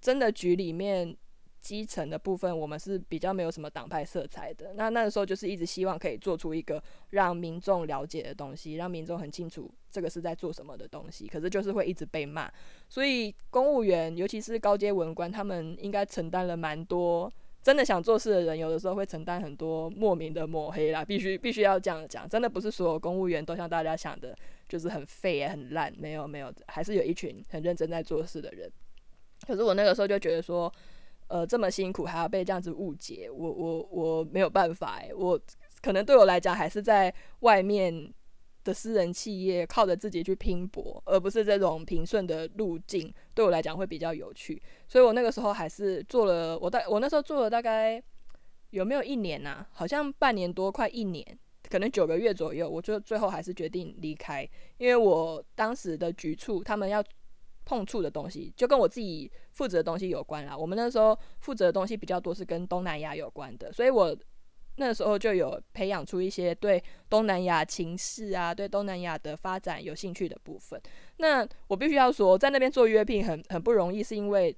[0.00, 1.16] 真的局里面
[1.60, 4.72] 基层的部分，我们是比较没有什么党派色彩的。
[4.74, 11.26] 那那个时候就是一直希望可以做出一个让民众了解的东西，让民众很清楚这个是在做什么的东西。
[11.26, 12.50] 可是就是会一直被骂，
[12.88, 17.30] 所以公务员尤其是高阶文官，他们应该承担了蛮多。
[17.62, 22.28] 真的想做事的人，有的时候会承担很多莫名的抹黑啦，必须必须要这样讲。
[22.28, 24.34] 真的不是所有公务员都像大家想的，
[24.68, 25.92] 就是很废、很烂。
[25.98, 28.70] 没有没有，还是有一群很认真在做事的人。
[29.46, 30.72] 可是我那个时候就觉得说，
[31.28, 35.38] 呃，这么辛苦还要被这样子误解，我我我没有办法诶，我
[35.82, 38.12] 可能对我来讲还是在外面。
[38.62, 44.60] 的私人企业靠着自己去拼搏，而不是这种平顺的路径，对我来讲会比较有趣。
[44.86, 48.02] 所以我那个时候还是做了，我大我那时候做了大概
[48.70, 49.64] 有没有一年呐？
[49.72, 51.24] 好像半年多，快一年，
[51.70, 52.68] 可能九个月左右。
[52.68, 57.02] 我就最后还是决定离开，因为我当时的局处他们要
[57.64, 60.56] 碰触的东西，就跟我自己负责的东西有关啦。
[60.56, 64.14] 我们那时候负责的东西比较多，是跟东南亚有关的，所以我。
[64.80, 70.80] 那时候就有培养出一些对东南亚情势啊，对东南亚的发展有兴趣的部分。
[71.18, 74.56] 那我必须要说，在那边做约聘很很不容易，是因为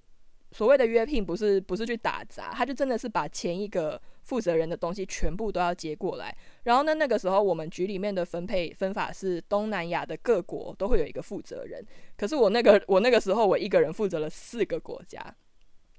[0.53, 6.33] 所谓的约聘不是不是去打杂，他就真的是把前一个负责人的东西全部都要接过来。
[6.63, 11.85] 然后呢，那个时候我们局里面的分配分法是东南亚的各国都会有一个负责人，
[12.17, 15.21] 可是我那个我那个时候我一个人负责了四个国家，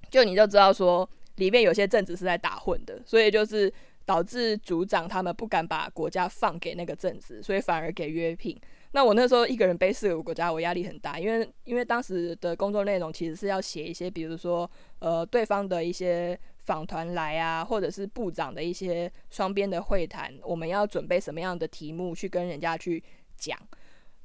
[0.10, 1.10] 就你就知道说。
[1.38, 3.74] 里面有些政治是在打混的，所以就是
[4.06, 8.60] 导致组长他们不敢把国家放给那个正子，所以反而给约聘。
[8.92, 23.04] 那我那时候一个人背四个国家，我压力很大，因为因为当时的工作内容其实是要写一些，比如说呃对方的一些访团来啊，或者是部长的一些双边的会谈，我们要准备什么样的题目去跟人家去
[23.36, 23.58] 讲。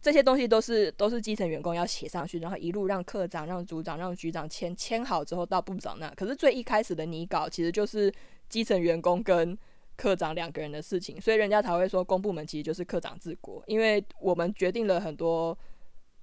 [0.01, 6.09] 这些东西都是都是基层员工要写上去，然后一路让科长、让组长、让局长签签好之后到部长那。
[6.11, 8.13] 可是最一开始的拟稿其实就是
[8.49, 9.59] 基层员工跟
[9.99, 15.57] 科长两个人的事情，所以人家才会说公部门其实就是科长治国，因为我们决定了很多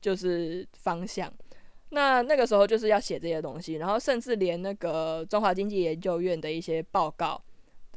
[0.01, 1.31] 就是方向。
[1.89, 7.39] 那那个时候就是要写这些东西，然后甚至连那个中华经济研究院的一些报告。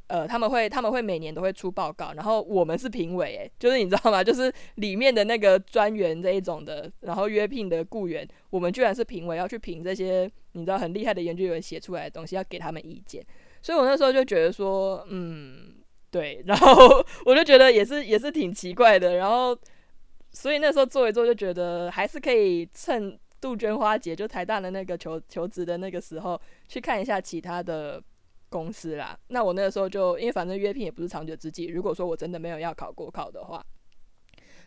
[0.09, 4.25] 呃，他们会他们会每年都会出报告，然后我们是评委，诶，就是你知道吗？
[4.25, 13.23] 就是里面的那个专员这一种的，然后约聘的雇员，我们居然是评委，要去评这些你知道很厉害的研究员写出来的东西，要给他们意见。
[13.63, 15.75] 所以我那时候就觉得说，嗯，
[16.11, 19.57] 对，然后 我就觉得也是也是挺奇怪的，然后
[20.33, 28.03] 所以那时候做一做就觉得还是可以趁杜鹃花节就台大的那个求求职的那个时候去看一下其他的。
[28.51, 33.63] 公司啦，那我那个时候就因为反正约聘也不是长久之计，如果说我真的没有要考国考的话，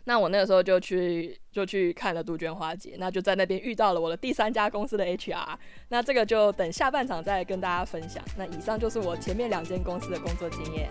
[0.04, 5.56] 那我那个时候就去就去看了杜鹃花节，那就在那边遇到了我的第三家公司的 HR，
[5.88, 8.22] 那这个就等下半场再跟大家分享。
[8.36, 10.88] 那以上就是我前面两间公司的工作经验。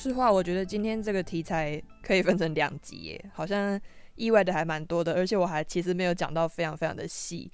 [0.00, 3.78] 实话，我觉得今天这个题材可以分成两集耶， 好像
[4.14, 7.50] 意外的还蛮多的，而且我还其实没有讲到非常非常的细。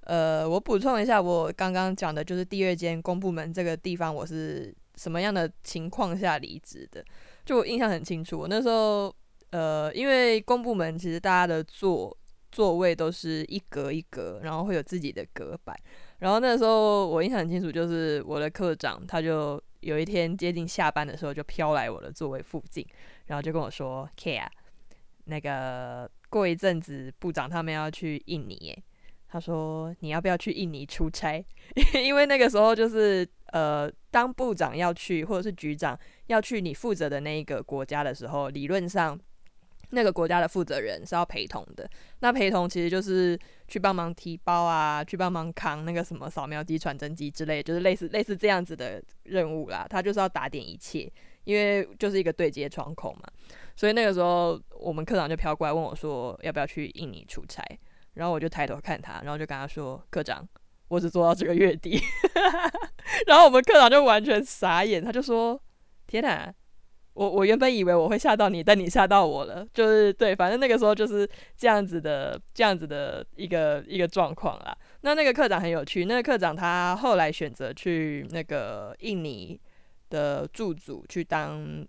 [0.00, 7.02] 呃，我补充一下，我刚刚讲的就是第二间公部门这个地方，我是什么样的情况下离职的？
[7.44, 9.14] 就我印象很清楚，我那时候
[9.50, 12.14] 呃，因为公部门其实大家的座
[12.50, 15.78] 座位都是一格一格，然后会有自己的隔板，
[16.18, 19.62] 然后那时候我印象很清楚，就是我的科长他就。
[19.84, 22.86] 有一天接近下班的时候，就飘来我的座位附近，
[23.26, 24.50] 然后就跟我说：“K 啊，
[25.26, 28.76] 那个过一阵子部长他们要去印尼，
[29.28, 31.44] 他说你要不要去印尼出差？
[31.94, 39.18] 因为那个时候就是呃，当部长要去或者是局长要去你负责的那一个国家的时候，理论上。”
[39.90, 41.88] 那个国家的负责人是要陪同的，
[42.20, 49.86] 那陪同其实就是去帮忙提包啊，去帮忙扛那个什么扫描机、传真机之类，就是类似类似这样子的任务啦。
[49.88, 51.10] 他就是要打点一切，
[51.44, 53.22] 因为就是一个对接窗口嘛。
[53.76, 57.62] 所以那个时候，我们科长就飘过来问我说，要不要去印尼出差？
[58.14, 60.48] 然后我就抬头看他，然后就跟他说，科长，
[60.88, 62.00] 我只做到这个月底。
[63.26, 65.60] 然后我们科长就完全傻眼，他就说，
[66.06, 66.54] 天哪！
[67.14, 74.76] 我我原本以为我会吓到你，但你吓到我了，就是对，反正那个时候就是这样子的，这样子的一个一个状况啦。
[75.00, 79.58] 那那个课长很有趣，那个课长他后来选择去那个印尼
[80.10, 81.86] 的驻组去当。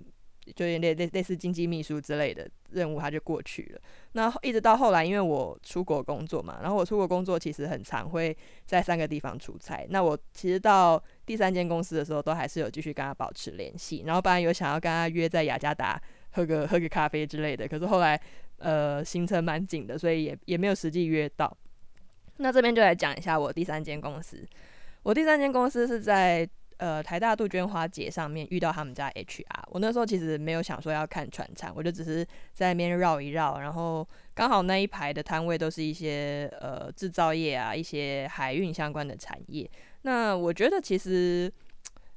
[0.55, 3.81] 就类类类似经济秘书之类的任务，他就过去了。
[4.11, 9.87] 那一直到后来，因为我出国工作嘛，然后我出国工作其实很常会在三个地方出差。
[9.89, 14.03] 那我其实到第三间公司的时候，都还是有继续跟他保持联系。
[14.05, 16.01] 然后本来有想要跟他约在雅加达
[16.31, 18.19] 喝个喝个咖啡之类的，可是后来
[18.57, 21.55] 呃行程蛮紧的，所以也也没有实际约到。
[22.37, 24.45] 那这边就来讲一下我第三间公司。
[25.03, 26.47] 我第三间公司是在
[26.77, 29.63] 呃台大杜鹃花节上面遇到他们家 HR。
[29.67, 39.69] 我那时候其实没有想说要看船厂，我就只是在那边绕一绕，然后刚好那一排的摊位都是一些呃制造业啊，一些海运相关的产业。
[40.01, 41.51] 那我觉得其实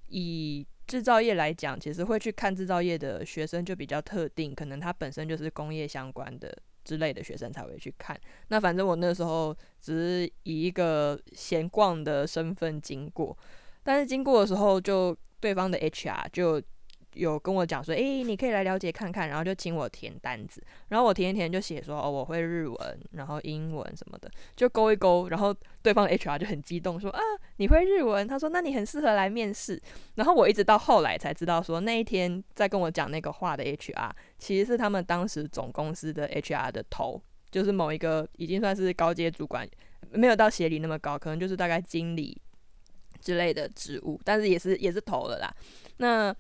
[0.09, 6.57] 以制造业来讲，其实会去看制造业的学生就比较特定，可能他本身就是工业相关的。
[6.85, 8.19] 之类的学生才会去看。
[8.49, 13.37] 那反正我那时候只是以一个闲逛的身份经过，
[13.89, 16.61] 但是经过的时候，就对方的 HR 就。
[17.15, 27.21] 有跟我讲说，诶，你可以来了解看看，然后就请我填单子，然后我填一填就写说，哦，我会日文，然后英文什么的，就勾一勾，然后对方 HR 就很激动说，啊，
[27.57, 28.29] 你会日文？
[28.29, 29.83] 他说，那你很适合来面试。
[30.15, 37.21] 然后我一直到后来才知道说，那一天在跟我讲那个话的 HR 其实是他们当时总公司的 HR 的头，
[37.51, 39.67] 就是某一个已经算是高阶主管，
[40.13, 42.41] 没有到协理那么高，可能就是大概经理
[43.21, 45.55] 之类的职务，但是也是也是投了啦。
[45.99, 46.35] 那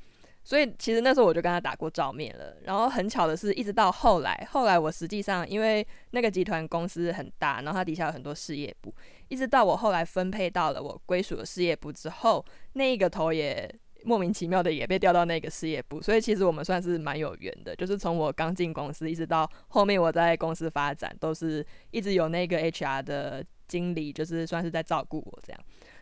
[0.45, 8.95] 所以其实那时候我就跟他打过照面了，然后很巧的是，一直到后来，后来我实际上因为那个集团公司很大，然后它底下有很多事业部，
[9.29, 13.70] 一直到我后来分配到了我归属的事业部之后，那一个头也
[14.05, 25.61] 莫名其妙的也被调到那个事业部，所以其实我们算是蛮有缘的，就是从我刚进公司一直到后面我在公司发展，都是一直有那个 HR 的经理，就是算是在照顾我这样。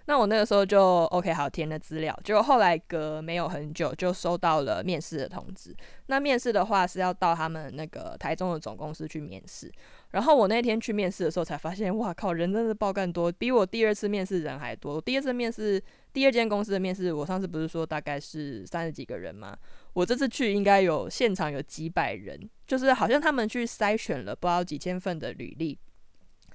[0.08, 5.74] 那我那个时候就 OK，好填了资料，结果后来隔没有很久就收到了面试的通知。
[6.06, 9.70] 那面试的话是要到他们那个台中的总公司去面试。
[10.12, 15.00] 然后我那天去面试的时候才发现，哇靠，人真的爆干多，比我第二次面试人还多。
[15.00, 15.82] 第二次面试
[16.12, 19.56] 第二间公司的面试，我上次不是说大概是三十几个人吗？
[19.92, 25.76] 我这次去应该有现场有几百人，就是好像他们去筛选了不知道几千份的履历，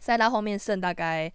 [0.02, 1.30] 筛到后面剩大概。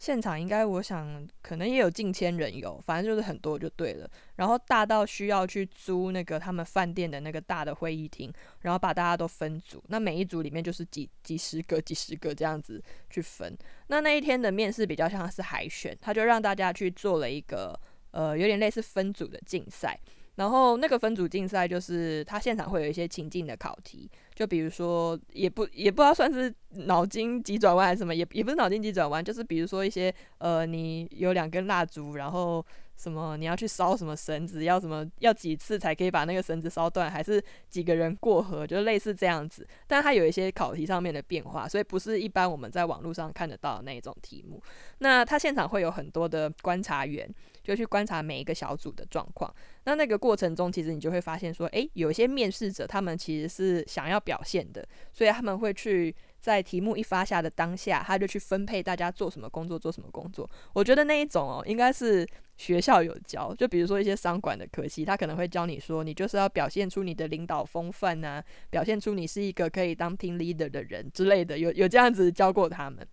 [0.00, 4.10] 现场应该，我想可能也有近千人有，反正就是很多就对了。
[4.36, 8.32] 然后大到需要去租那个他们饭店的那个大的会议厅，
[8.62, 9.84] 然后把大家都分组。
[9.88, 13.54] 那每一组里面就是几几十个、几十个这样子去分。
[13.88, 17.78] 那那一天的面试比较像是海选，他就让大家去做了一个
[18.12, 20.00] 呃有点类似分组的竞赛。
[20.40, 24.10] 然后那个分组竞赛就是他现场会有一些情境的考题。
[24.34, 26.50] 就比如说，也不也不知道算是
[26.86, 32.64] 脑筋急转弯还是什么，也也不是脑筋急转弯，就是比如说一些呃，你有两根蜡烛，然后
[32.96, 39.66] 什么你要去烧什么绳子，要什么要几次才可以把那个绳子烧断，还是几个人过河，就类似这样子。
[39.86, 44.62] 但它有一些考题上面的变化，所以不是一般我们在网络上看得到的那种题目。
[45.00, 47.28] 那他现场会有很多的观察员，
[47.64, 49.52] 就去观察每一个小组的状况。
[49.84, 54.20] 那那个过程中，其实你就会发现说，诶，有一些面试者他们其实是想要。
[54.20, 60.48] 表现的，所以他们会去在题目一发下的当下，他就去分配大家做什么工作，做什么工作。
[60.74, 62.24] 我觉得那一种哦，应该是
[62.58, 73.04] 学校有教，就比如说一些商管的科系，他可能会教你说，你就是要表现出你的领导风范啊，表现出你是一个可以当 team leader 的人之类的，有有这样子教过他们。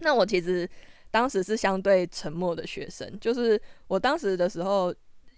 [0.00, 0.68] 那我其实
[1.14, 4.92] 当时是相对沉默的学生，就是我当时的时候，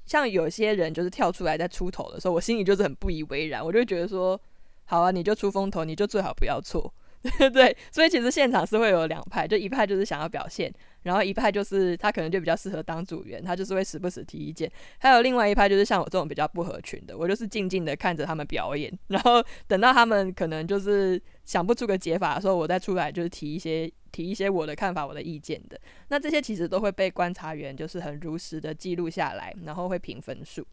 [0.07, 4.41] 像有些人就是跳出来在出头的时候，我心里就是很不以为然，我就觉得说。
[4.89, 6.95] 好啊，你就出风头，你就最好不要错，
[7.53, 10.73] 对所以其实现场是会有两派，就一派就是想要表现，
[11.03, 14.71] 然后一派就是他可能就比较适合当组员，他就是会时不时提意见。
[14.99, 25.79] 还有另外一派就是像我这种比较不合群的，我就是静静的看着他们表演，然后等到他们可能就是想不出个解法的时候，我再出来就是提一些提一些我的看法、我的意见的。
[26.09, 30.67] 那这些其实都会被观察员就是很如实的记录下来，然后会评分数。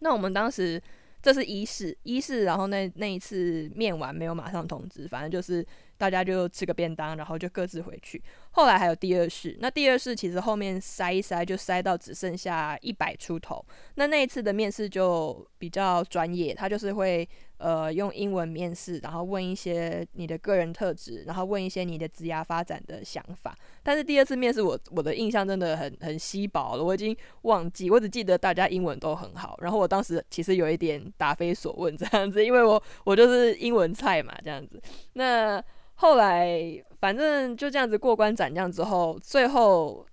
[0.00, 0.82] 那我们当时。
[1.20, 5.66] 这是一试，一试，然后那那一次面完没有马上通知，反正就是
[5.96, 8.22] 大家就吃个便当，然后就各自回去。
[8.58, 13.64] 后来还有第二试，那第二试其实后面筛一筛就筛到只剩下一百出头。
[13.94, 17.28] 那那一次的面试就比较专业，他就是会。
[17.58, 23.52] 呃，用英文面试，然后问一些你的个人特质，然后问一些你的职涯发展的想法。
[23.82, 29.58] 但是第二次面试，我我的印象真的很很稀薄了，我已经忘记，我只记得大家英文都很好。
[29.60, 34.80] 然后我当时其实有一点答非所问这样子，因为我我就是英文菜嘛这样子。
[35.14, 35.60] 那
[35.98, 40.06] 后来反正就这样子过关斩将之后，最后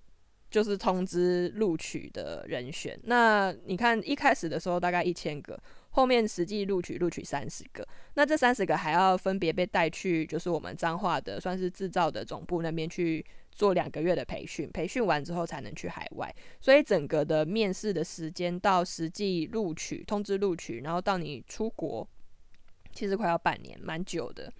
[0.52, 3.00] 就是通知录取的人选。
[3.04, 5.60] 那你看一开始的时候大概一千个。
[5.96, 16.36] 后面实际录取录取三十个，那这三十个还要分别被带去，就是我们彰化的算是制造的总部那边去做两个月的培训，培训完之后才能去海外。
[16.60, 22.06] 所以整个的面试的时间到实际录取通知录取，然后到你出国，
[22.94, 24.52] 其实快要半年，蛮久的。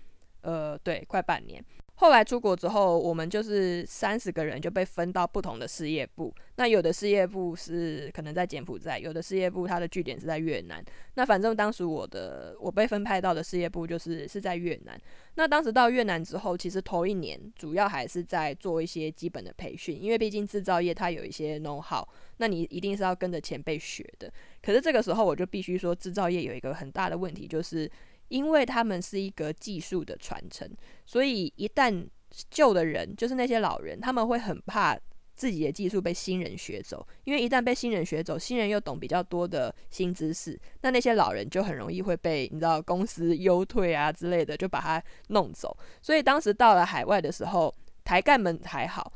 [0.46, 1.64] 呃，对，快半年。
[1.98, 6.32] 后来出国之后，我们就是三十个人就被分到不同的事业部。
[6.58, 10.84] 那有的事业部是可能在柬埔寨，有的事业部它的据点是在越南。
[11.14, 15.00] 那反正当时我的我被分派到的事业部就是是在越南。
[15.36, 22.06] 那当时到越南之后，其实头一年主要还是在做一些基本的培训，因为毕竟制造业它有一些 know how，
[22.38, 24.30] 那你一定是要跟着前辈学的。
[24.62, 27.90] 可是这个时候我就必须说，制造业有一个很大的问题，就是。
[28.28, 30.70] 因为他们是一个技术的传承，
[31.06, 32.08] 所以一旦
[32.50, 34.98] 旧的人，就是那些老人，他们会很怕
[35.36, 37.06] 自己的技术被新人学走。
[37.24, 45.78] 因为一旦被新人学走，新人又懂比较多的新知识，那那些老人就很容易会被你知道公司优退啊之类的，就把他弄走。
[46.02, 47.74] 所以当时到了海外的时候，
[48.04, 49.14] 台干们还好。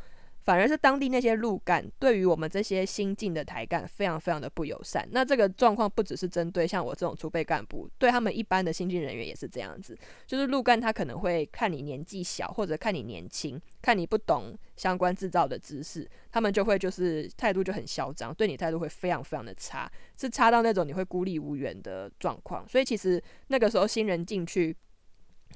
[0.50, 5.08] 反而是当地那些路干对于我们这些新进的台干非常非常的不友善。
[5.12, 9.96] 那这个状况不只是针对像我这种储备干部，对他们一般的新进人员也是这样子。
[10.26, 19.88] 就是路干他可能会看你年纪小，或者看你年轻，看你不懂相关制造的知识，他们就会就是态度就很嚣张，对你态度会非常非常的差，
[20.18, 22.68] 是差到那种你会孤立无援的状况。
[22.68, 24.76] 所以其实那个时候新人进去，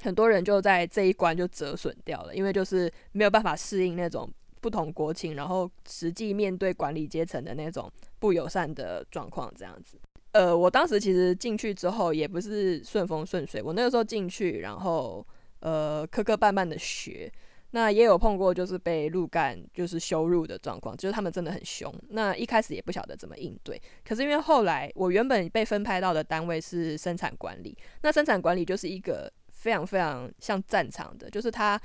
[0.04, 4.32] 很多人就在这一关就折损掉了，因为就是没有办法适应那种。
[4.64, 9.98] 不同国情，然后实际面对管理阶层的那种不友善的状况，这样子。
[10.32, 15.28] 呃，我当时其实进去之后也不是顺风顺水，我那个时候进去，然后
[15.60, 17.30] 呃磕磕绊绊的学，
[17.72, 21.94] 那也有碰过就是被路干就是羞辱的状况，就是他们真的很凶。
[22.10, 31.80] 那一开始也不晓得怎么应对，可是因为后来我原本被分派到的单位是生产管理，那生产管理就是一个非常非常像战场的，就是他。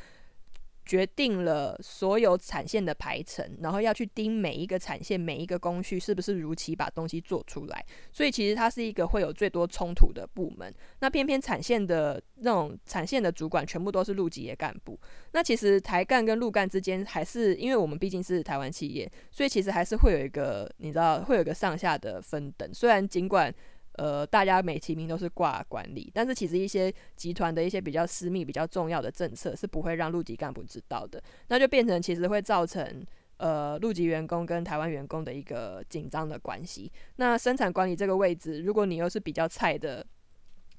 [0.89, 7.85] 决定了所有产线的排程，然后要去盯每一个产线、每一个工序是不是如期把东西做出来。
[8.11, 10.75] 所以其实它是一个会有最多冲突的部门。
[11.01, 14.99] 那偏偏产线的那种产线的主管全部都是陆级的干部。
[15.33, 22.73] 那其实台干跟陆干之间还是，因为我们毕竟是台湾企业，所以其实还是会有一个你知道会有一个上下的分等。
[22.73, 23.55] 虽然尽管。
[23.99, 33.05] 呃，大家美其名都是挂管理，但是其实一些集团的一些比较私密、比较重要的政策是不会让陆级干部知道的，那就变成其实会造成
[33.39, 36.91] 呃陆级员工跟台湾员工的一个紧张的关系。
[37.17, 40.07] 那生产管理这个位置，如果你又是比较菜的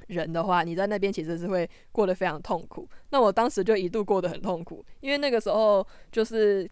[0.07, 2.89] 人的话，你在那边其实是会过得非常痛苦。
[3.09, 6.70] 那我当时就一度过得很痛苦，因为那个时候就是。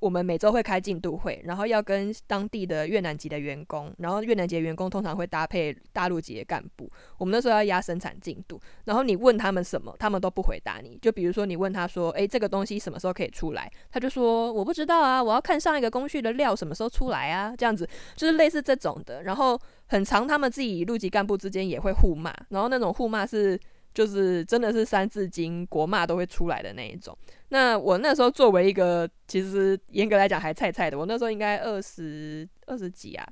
[0.00, 6.90] 我们每周会开进度会，然后要跟当地的越南籍的员工，然后越南籍的员工通常会搭配大陆籍的干部。
[7.18, 10.96] 我们那时候要压生产进度，然后你问他们什么，他们都不回答你。
[11.02, 19.24] 就比如说你问他说：“诶，这个东西什么时候可以出来？”他就说：“我不知道啊，我要看上一个工序的料什么时候出来啊。”这样子就是类似这种的。
[19.24, 23.58] 然后很长，他们自己陆籍干部之间也会互骂，然后那种互骂是。
[23.98, 27.18] 就是真的是三字经国骂都会出来的那一种。
[27.48, 33.26] 那我那时候作为一个，其实严格来讲还菜菜的，我那时候应该二十二十几啊，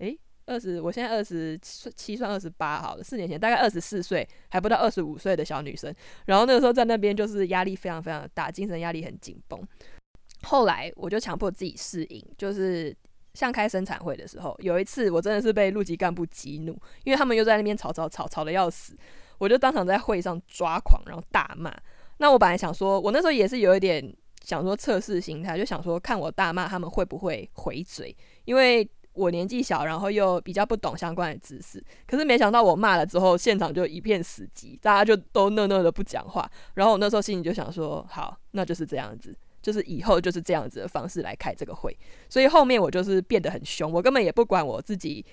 [0.00, 5.90] 诶，二十，我现在二十七算二十八好了，四年前大概二十四岁，还不到二十五岁的小女生。
[6.26, 9.58] 然后那个时候在那边就是压力非常非常大，精神压力很紧绷。
[10.42, 12.94] 后来我就强迫自己适应，就是
[13.32, 18.94] 像开生产会的时候，有一次我真的是被陆级干部激怒，因为他们又在那边吵吵吵吵的要死。
[19.38, 21.74] 我就当场在会上抓狂，然后大骂。
[22.18, 31.82] 那我本来想说，我那时候也是有一点想说测试心态，就想说看我大骂他们会不会回嘴，因为我年纪小，然后又比较不懂相关的知识。
[32.06, 36.48] 可是没想到我骂了之后，现场就一片死寂，大家就都讷讷的不讲话。
[36.74, 41.96] 然后我那时候心里就想说，好，那就是这样子，就是以后就是这样子的方式来开这个会。
[42.28, 45.24] 所以后面我就是变得很凶，我根本也不管我自己。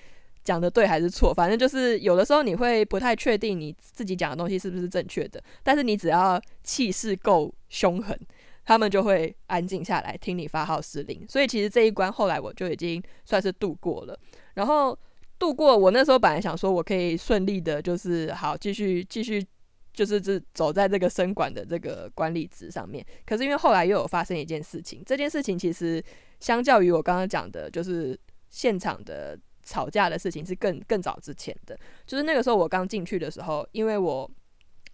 [0.44, 8.18] 讲的对还是错，反正就是有的时候你会不太确定你自己讲的东西是不是正确的，但是你只要气势够凶狠，
[8.64, 11.24] 他们就会安静下来听你发号施令。
[11.28, 14.18] 所以其实这一关后来我就已经算是度过了。
[14.54, 14.98] 然后
[15.38, 19.44] 度过我那时候本来想说我可以顺利的，就是好继续继续
[19.92, 23.04] 就是这走在这个生管的这个管理职上面。
[23.24, 26.02] 可是因为后来又有发生一件事情，这件事情其实
[26.40, 28.18] 相较于我刚刚讲的，就是
[28.50, 29.38] 现场的。
[29.62, 34.30] 吵架的事情是更更早之前的，就是那个时候我刚进去的时候，因为我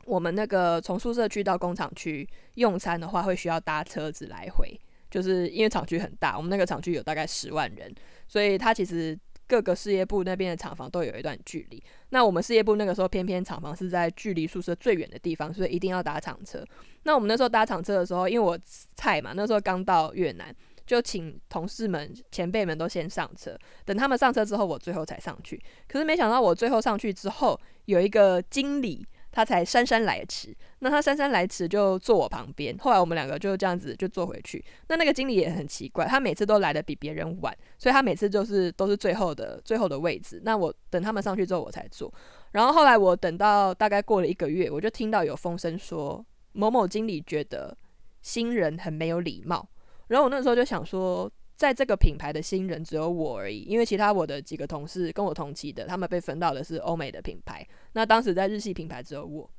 [0.04, 4.78] 我们那个从宿舍区到工厂区用餐的话，会需要搭车子来回，
[5.10, 7.94] 就是因为厂区很大，我们那个厂区有大概十万人，
[8.26, 11.82] 所以它其实各个事业部那边的厂房都有一段距离。
[12.10, 16.64] 那我们事业部那个时候偏偏厂房是在距离宿舍最远的地方，所以一定要搭厂车。
[17.04, 18.58] 那我们那时候搭厂车的时候，因为我
[18.94, 20.54] 菜嘛，那时候刚到越南。
[20.88, 25.60] 就请同事们、前辈们都先上车，等他们上车之后，我最后才上去。
[25.86, 30.56] 可是没想到，我最后上去之后，有一个经理他才姗姗来迟。
[30.78, 34.64] 那他姗姗来迟就坐我旁边，后来我们两个就这样子就坐回去。
[34.88, 40.40] 那那个经理也很奇怪，他每次都来的比别人晚，所以他每次就是都是最后的最后的位置。
[40.42, 42.10] 那我等他们上去之后我才坐。
[42.52, 47.76] 然后后来我等到大概过了一个月，我就听到有风声说某某经理觉得
[48.22, 49.68] 新人很没有礼貌。
[50.08, 51.30] 然后我那时候就想说。
[51.58, 57.66] 在这个品牌的新人只有我而已，因为其他我的几个同事跟我同期的，他们被分到的是欧美的品牌。
[57.94, 59.50] 那当时在日系品牌只有我，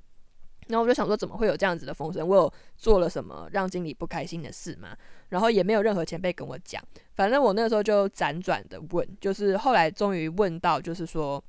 [0.67, 2.25] 然后我就想说，怎么会有这样子的风声？
[2.25, 4.95] 我有做了什么让经理不开心的事吗？
[5.27, 6.81] 然后也没有任何前辈跟我讲。
[7.15, 11.43] 反正我那时候就辗转的问，就是后来终于问到，就是说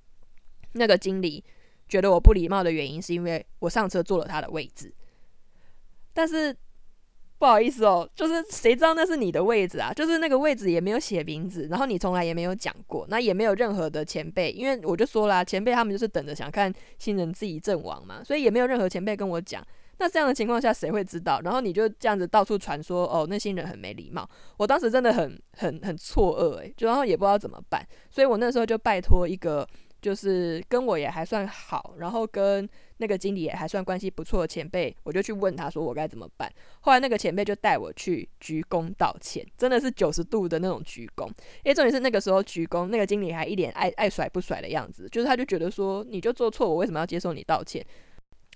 [0.72, 1.44] 那个经理
[1.88, 4.92] 觉得我不礼貌的原因，是因为我上车坐了他的位置，
[6.12, 6.57] 但是。
[7.41, 9.91] 不好意思哦，就是谁知道那是你的位置啊？
[9.95, 19.66] 就是那个位置也没有写名字，然后你从来也没有讲过，那也没有任何的前辈，因为我就说啦，前辈他们就是等着想看新人自己阵亡嘛，所以也没有任何前辈跟我讲。
[19.97, 21.41] 那这样的情况下谁会知道？
[21.41, 24.28] 然后你就这样子到处传说哦，那新人很没礼貌。
[24.59, 29.66] 我当时真的很很很错愕诶，就然后也不知道怎么办，所以我那时候就拜托一个。
[30.03, 32.66] 就是跟我也还算好，然后跟
[33.01, 36.53] 那个经理也还算关系不错的前辈，我就去问他说我该怎么办。
[36.80, 41.26] 后来那个前辈就带我去鞠躬道歉，真的是九十度的那种鞠躬。
[41.64, 47.84] 因为重点是那个时候鞠躬，那个经理还一脸爱爱甩不甩的样子，就是他就觉得说你就做错，我为什么要接受你道歉？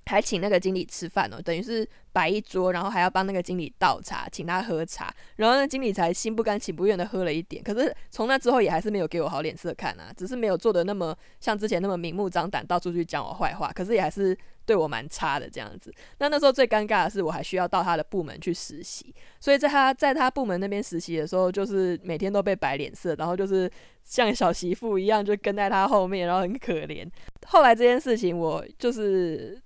[0.06, 7.62] 还请那个经理吃饭哦，等于是摆一桌，然后还要帮那个经理倒茶，请他喝茶，然后那经理才心不甘情不愿的喝了一点。
[7.62, 14.36] 可是从那之后也还是没有给我好脸色看啊，只是没有做的那么像之前那么明目张胆到处去讲我坏话，可是也还是
[14.66, 15.92] 对我蛮差的这样子。
[16.18, 23.70] 那那时候最尴尬的是我还需要到他的部门去实习，所以在他在他部门那边实习的时候，就是每天都被摆脸色，然后就是
[24.04, 27.08] 像小媳妇一样就跟在他后面，然后很可怜。
[27.46, 29.63] 后来这件事情我就是。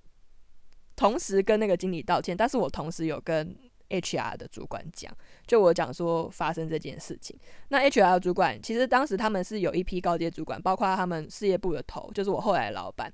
[0.99, 3.57] 同时跟那个经理道歉，但是我同时有跟
[3.89, 7.39] HR 的主管讲，就我讲说发生这件事情。
[7.69, 13.13] 那 HR 主管其实当时他们是有一批高阶主管，包括他们事业部的头，就是我后来的老板，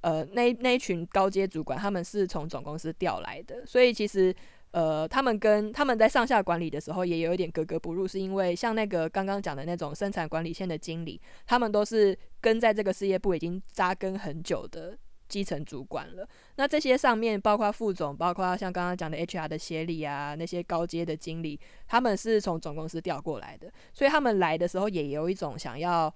[0.00, 4.34] 呃，那那一群高阶主管，他们是从总公司调来的，所以其实
[4.72, 14.98] 呃，他们跟他们在上下管理的时候也有一点格格不入，是因为像那个刚刚讲的那种生产管理线的经理，他们都是跟在这个事业部已经扎根很久的。
[15.30, 26.12] 基层主管了，那这些上面包括副总，包括像刚刚讲的 HR 的协理啊，那些高阶的经理，他们是从总公司调过来的，所以他们来的时候也有一种想要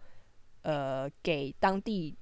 [0.62, 2.16] 呃给当地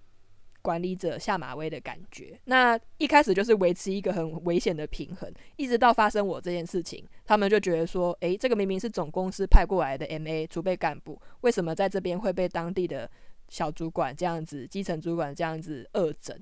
[0.61, 2.39] 管理者下马威的感觉。
[2.45, 13.11] 那一开始就是维持一个很危险的平衡，一直到发生我这件事情，他们就觉得说，诶，这个明明是总公司派过来的 MA 储备干部，为什么在这边会被当地的
[13.49, 16.39] 小主管这样子、基层主管这样子恶整？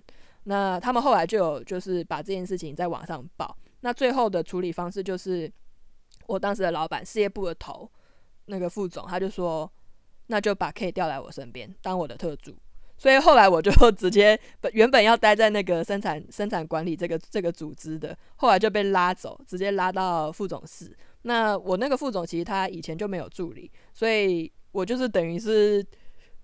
[0.51, 5.49] 那他们后来就有就是把这件事情在网上报，那最后的处理方式就是，
[6.27, 7.89] 我当时的老板事业部的头
[8.47, 9.71] 那个副总他就说，
[10.27, 12.57] 那就把 K 调来我身边当我的特助，
[12.99, 20.93] 所以后来我就 直接本原本要待在那个生产生产管理这个这个组织的，后来就被拉走，直接拉到副总室。
[21.23, 25.87] 那我那个副总其实他以前就没有助理，所以我就是等于是。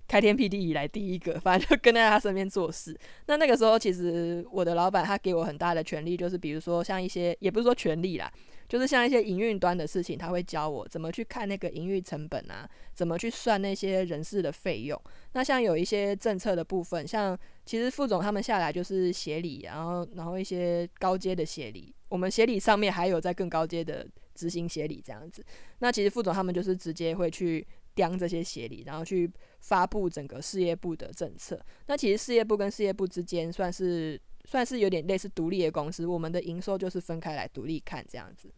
[0.08, 2.96] 开天辟地以来第一个， 反正就跟在他身边做事。
[3.26, 8.30] 那那个时候，其实我的老板他给我很大的权利，就是比如说像一些，也不是说权利啦，
[8.68, 15.00] 就是像一些营运端的事情，他会教我怎么去看那个营运成本啊，怎么去算那些人事的费用。
[15.32, 25.44] 那像有一些政策的部分，像其实副总他们下来就是协理，然后然后一些高阶的协理，我们协理上面还有在更高阶的执行协理这样子。
[25.80, 27.66] 那其实副总他们就是直接会去。
[27.96, 29.28] 刁这些协理，然后去
[29.58, 31.60] 发布整个事业部的政策。
[31.86, 38.48] 那其实事业部跟事业部之间算是算是有点类似独立的公司，我们的营收就是分开来独立看这样子。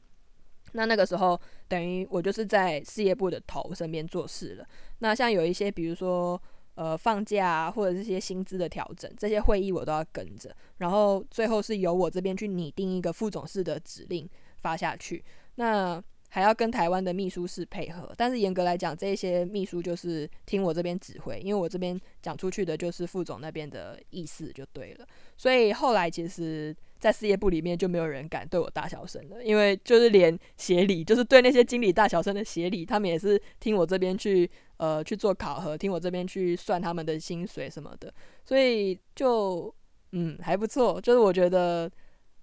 [0.72, 4.66] 那那个时候等于我就是在事业部的头身边做事了。
[4.99, 6.39] 那像有一些比如说
[6.74, 10.55] 呃放假啊或者这些薪资的调整，这些会议我都要跟着。
[10.76, 14.28] 然后最后是由我这边去拟定一个副总式的指令
[14.59, 15.24] 发下去。
[15.55, 25.07] 那还要跟台湾的秘书室配合，但是严格来讲，这些秘书就是听我这边指挥，因为我这边讲出去的就是副总那边的意思就对了。
[25.37, 38.12] 所以后来其实，在事业部里面就没有人敢对我大小声了，因为就是连协理，就是对那些经理大小声的协理，他们也是听我这边去呃去做考核，听我这边去算他们的薪水什么的，
[38.45, 39.74] 所以就
[40.12, 41.91] 嗯还不错，就是我觉得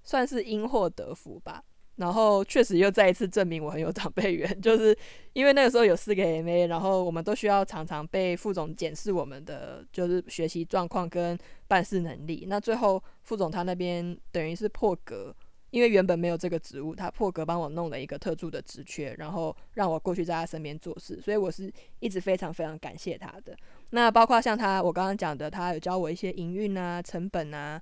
[0.02, 1.64] 算是因祸得福吧。
[1.98, 4.98] 然后确实又再一次证明我很有长辈缘， 就是
[5.34, 11.38] 因为那个时候有四个 MA，然后我们都需要常常被副总检视我们的就是学习状况跟
[11.68, 12.46] 办事能力。
[12.50, 15.34] 那最后副总他那边等于是破格，
[15.72, 21.72] 因为原本没有这个职务，他破格帮我弄了一个特助的职缺，然后让我过去在他身边做事，所以我是
[22.02, 23.56] 一直非常非常感谢他的。
[23.92, 27.82] 那包括像他我刚刚讲的，他有教我一些营运啊、成本啊，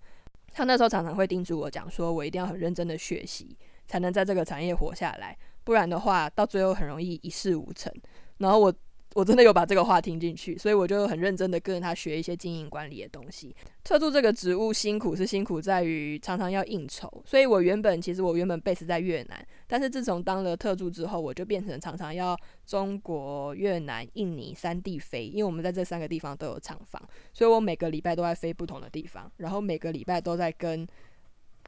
[0.52, 3.58] 他那时候常常会叮嘱我讲说，我一定要很认真的学习。
[3.88, 7.92] 才能在这个产业活下来，不然的话，到最后很容易一事无成。
[8.38, 8.74] 然后我
[9.14, 13.56] 我真的有把这个话听进去，所以我就很认真的跟着他学一些经营管理的东西。
[13.84, 27.00] 特助这个职务辛苦是辛苦在于常常要应酬，所以我原本其实我原本 base 在越南，但是自从当了特助之后，我就变成常常要中国、越南、印尼三地飞，因为我们在这三个地方都有厂房，
[27.34, 30.88] 所以我每个礼拜都在飞不同的地方，然后每个礼拜都在跟。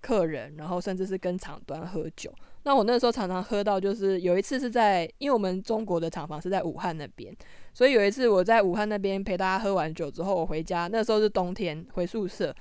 [0.06, 2.32] 客人，然后甚至是跟厂端喝酒。
[2.62, 7.36] 那我那时候常常喝到，就是有一次是在，因为我们中国的厂房是在武汉那边，
[7.74, 12.56] 所以有一次我在武汉那边陪大家喝完酒之后，我回家，那时候是冬天，回宿舍，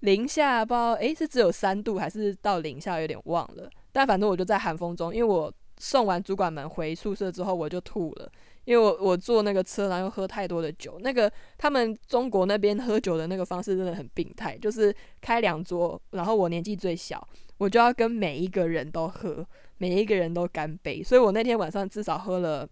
[0.00, 3.70] 零下不知道诶是只有三度还是到零下，有点忘了。
[3.92, 8.30] 但反正我就在寒风中，因为我送完主管们回宿舍之后，我就吐了。
[8.66, 10.98] 因为我我坐那个车，然后喝太多的酒。
[11.00, 17.24] 那个他们中国那边喝酒的那个方式真的很病态，就是开两桌，然后我年纪最小，
[17.58, 19.46] 我就要跟每一个人都喝，
[19.78, 21.00] 每一个人都干杯。
[21.00, 22.68] 所以我那天晚上至少喝了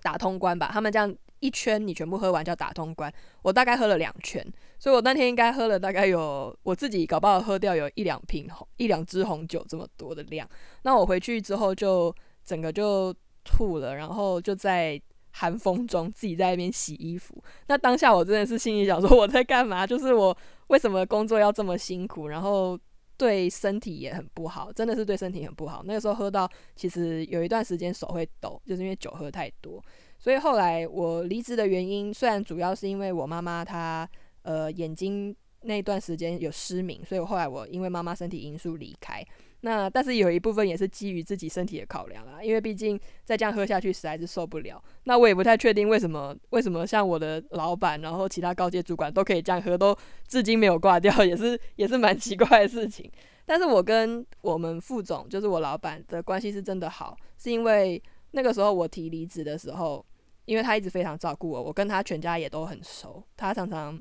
[0.00, 0.70] 打通关吧。
[0.72, 3.12] 他们这样一圈你全部喝完叫打通关，
[3.42, 4.42] 我大概喝了两圈，
[4.78, 10.48] 所以我那天应该喝了大概有我自己搞不好喝掉有一两瓶红一两支红酒这么多的量。
[10.84, 12.14] 那我回去之后就
[12.46, 13.14] 整个就
[13.44, 14.98] 吐了，然后就在。
[15.30, 19.86] 寒风中自己在那边洗衣服，那当下我真的是心里想说 我在干嘛？
[19.86, 20.36] 就是我
[20.68, 22.78] 为什么工作要这么辛苦，然后
[23.16, 25.82] 对身体也很不好，真的是对身体很不好。
[25.84, 29.82] 那个时候喝到，其实有一段时间手会抖，就是因为酒喝太多。
[30.18, 34.08] 所以后来我离职的原因，虽然主要是因为我妈妈她
[34.42, 39.24] 呃眼睛那段时间有失明，所以我后来我因为妈妈身体因素离开。
[39.62, 44.80] 那但是有一部分也是基于自己身体的考量啦，因为毕竟再这样喝下去实在是受不了。
[45.04, 49.96] 那我也不太确定为什么为什么像我的老板，然后其他高阶主管都可以这样喝，都
[50.28, 53.10] 至今没有挂掉， 也是也是蛮奇怪的事情。
[53.44, 58.00] 但是我跟我们副总，就是我老板的关系是真的好，是因为
[58.30, 60.04] 那个时候我提离职的时候，
[60.44, 64.00] 因为他一直非常照顾我，我跟他全家也都很熟，他常常。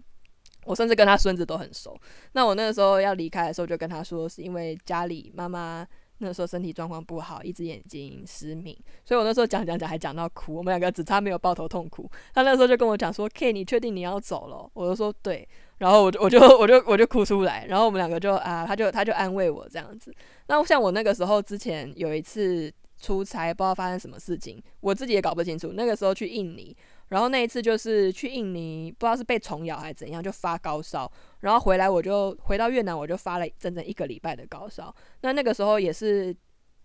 [0.67, 1.97] 我甚至跟他孙子都很熟。
[2.33, 5.87] 那我那个时候要离开的时候，就跟他说，是因为家里妈妈
[6.19, 12.09] 那时候身体状况不好，一只眼睛失明，所以我那时候讲讲讲还讲到哭，我们两个只差没有抱头痛哭。
[12.33, 15.47] 他那时候就跟我讲说：“K，你确定你要走了？”我就说：“对。”
[15.77, 20.11] 然后我就我就我就我就哭出来，然后我们两个就啊，他就他就安慰我这样子。
[20.47, 25.71] 那像我那个时候之前有一次出差，不知道发生什么事情，我自己也搞不清楚。
[25.75, 26.75] 那个时候去印尼。
[27.09, 31.09] 然后那一次就是去印尼，不知道是被虫咬还是怎样，就发高烧。
[31.39, 34.93] 然后回来我就回到越南，我就发了整整一个礼拜的高烧。
[35.21, 36.35] 那那个时候也是，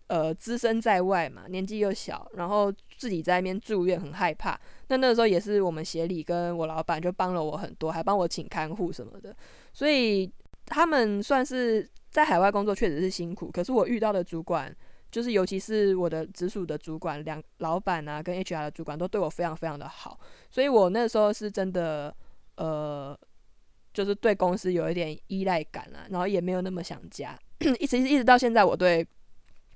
[0.07, 4.59] 呃，只身在外嘛，年纪又小，然后自己在那边住院，很害怕。
[4.89, 9.35] 那那个时候也是我们协理跟我老板就帮了我很多，还帮我请看护什么的。
[9.73, 10.31] 所以
[10.67, 13.51] 他们算是在海外工作，确实是辛苦。
[13.51, 14.75] 可是我遇到的主管。
[15.13, 20.19] 就是，尤其是我的直属的主管、两老板啊，跟 HR 的主管都对我非常非常的好，
[20.51, 22.13] 所以我那时候是真的，
[22.57, 23.17] 呃，
[23.93, 27.39] 就是对公司有一点依赖感啊，然后也没有那么想加，
[27.79, 29.07] 一直一直到现在，我对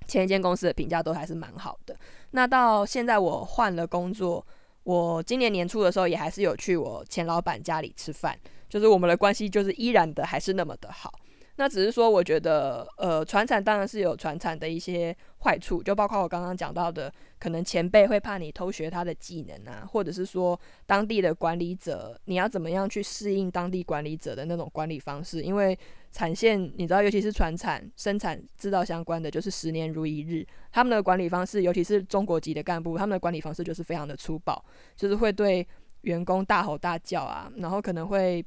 [0.07, 1.95] 前一间公司的评价都还是蛮好的。
[2.31, 4.43] 那到现在我换了工作，
[4.81, 8.35] 我今年年初的时候也还是有去我前老板家里吃饭，
[8.67, 11.13] 就是我们的关系就是依然的还是那么的好。
[11.59, 25.41] 那只是说，我觉得，呃，传产当然是有传产的一些坏处，就包括我刚刚讲到的，可能前辈会怕你偷学他的技能啊，或者是说当地的管理者，你要怎么样去适应当地管理者的那种管理方式？
[25.41, 25.77] 因为
[26.11, 34.63] 产线，你知道，尤其是传产生产制造相关的，就是十年如一日，他们的管理方式，尤其是中国籍的干部，他们的管理方式就是非常的粗暴，
[34.95, 35.67] 就是会对
[36.01, 38.45] 员工大吼大叫啊，然后可能会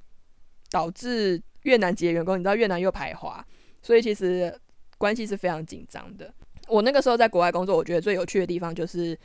[0.71, 1.43] 导致。
[1.63, 3.45] 越南籍的员工，你知道越南又排华，
[3.83, 4.55] 所以其实
[4.99, 6.33] 关系是非常紧张的。
[6.69, 9.19] 我那个时候在国外工作，我觉得最有趣的地方就是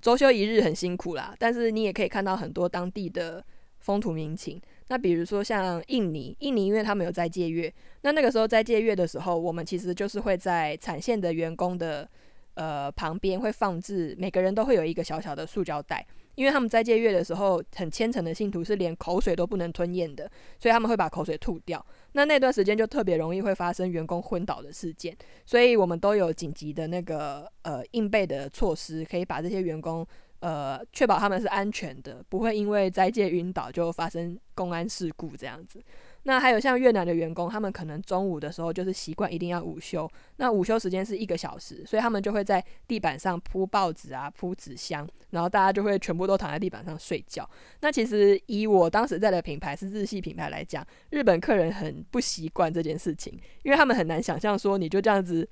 [0.00, 3.44] 周休一日很辛苦啦，但是你也可以看到很多当地的
[3.80, 4.60] 风土民情。
[4.88, 7.72] 那比如说像印尼，印尼因为他们有在借月，
[8.02, 12.08] 那那个时候在借月的时候，我们其实就是会在产线的员工的
[12.54, 16.06] 呃旁边会放置，每个人都会有一个小小的塑胶袋。
[16.34, 21.84] 因为他们斋戒月的时候，很虔诚的信徒是连口水都不能吞咽的，所以他们会把口水吐掉。
[22.12, 25.16] 那那段时间就特别容易会发生员工昏倒的事件，
[25.46, 30.06] 所以我们都有紧急的那个呃应备的措施，可以把这些员工。
[30.40, 35.80] 呃，确保他们是安全的，不会因为斋戒晕倒就发生公安事故这样子。
[36.24, 47.48] 那还有像越南的员工，他们可能中午的时候就是习惯一定要午休，那午休时间是一个小时，所以他们就会在地板上铺报纸啊，铺纸箱，然后大家就会全部都躺在地板上睡觉。
[47.80, 55.48] 那其实以我当时在的品牌是日系品牌来讲，日本客人很不习惯这件事情，因为他们很难想象说你就这样子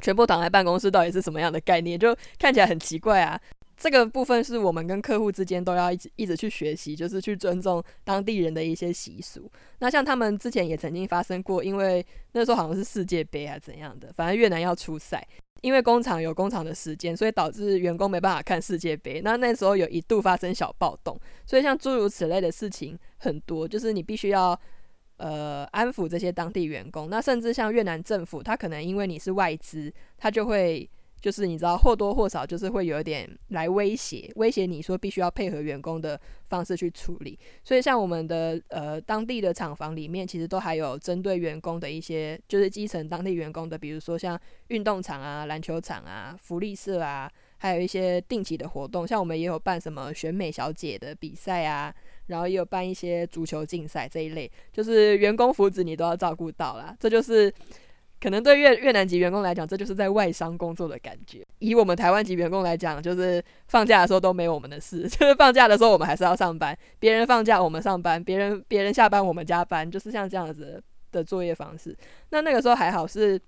[0.00, 3.40] 全部躺在办公室到底是什么样的概念，就看起来很奇怪啊。
[3.78, 9.48] 这个部分是我们跟客户之间都要一直一直去学习，就是去尊重当地人的一些习俗。
[9.78, 15.24] 那像他们之前也曾经发生过，因为那时候好像是世界杯还是怎样的，反正越南要出赛，
[15.60, 19.20] 因为工厂有工厂的时间，所以导致员工没办法看世界杯。
[19.22, 21.16] 那那时候有一度发生小暴动，
[21.46, 24.60] 所以像诸如此类的事情很多，就是你必须要
[25.18, 27.08] 呃安抚这些当地员工。
[27.08, 30.90] 那甚至像越南政府，他可能因为你是外资，他就会。
[31.20, 37.38] 就是你知道或多或少就是会有一点来威胁，威胁你说必须要配合员工的方式去处理。
[37.64, 44.38] 所以像我们的呃当地的厂房里面，其实都还有针对员工的一些，就是基层当地员工的，比如说像
[44.68, 49.06] 运动场啊、篮球场啊、福利社啊，还有一些定期的活动。
[49.06, 51.92] 像我们也有办什么选美小姐的比赛啊，
[52.28, 56.96] 然后也有办一些足球竞赛这一类，就是员工福祉你都要照顾到啦。
[57.00, 57.52] 这就是。
[58.20, 61.46] 可能对越越南籍员工来讲，这就是在外商工作的感觉。
[61.60, 66.76] 以我们台湾籍员工来讲，就是放假的时候都没有我们的事， 就是放假的时候我们还是要上班。
[66.98, 71.96] 别人放假我们上班，别人别人下班我们加班，就是像这样子的作业方式。
[72.30, 73.40] 那那个时候还好是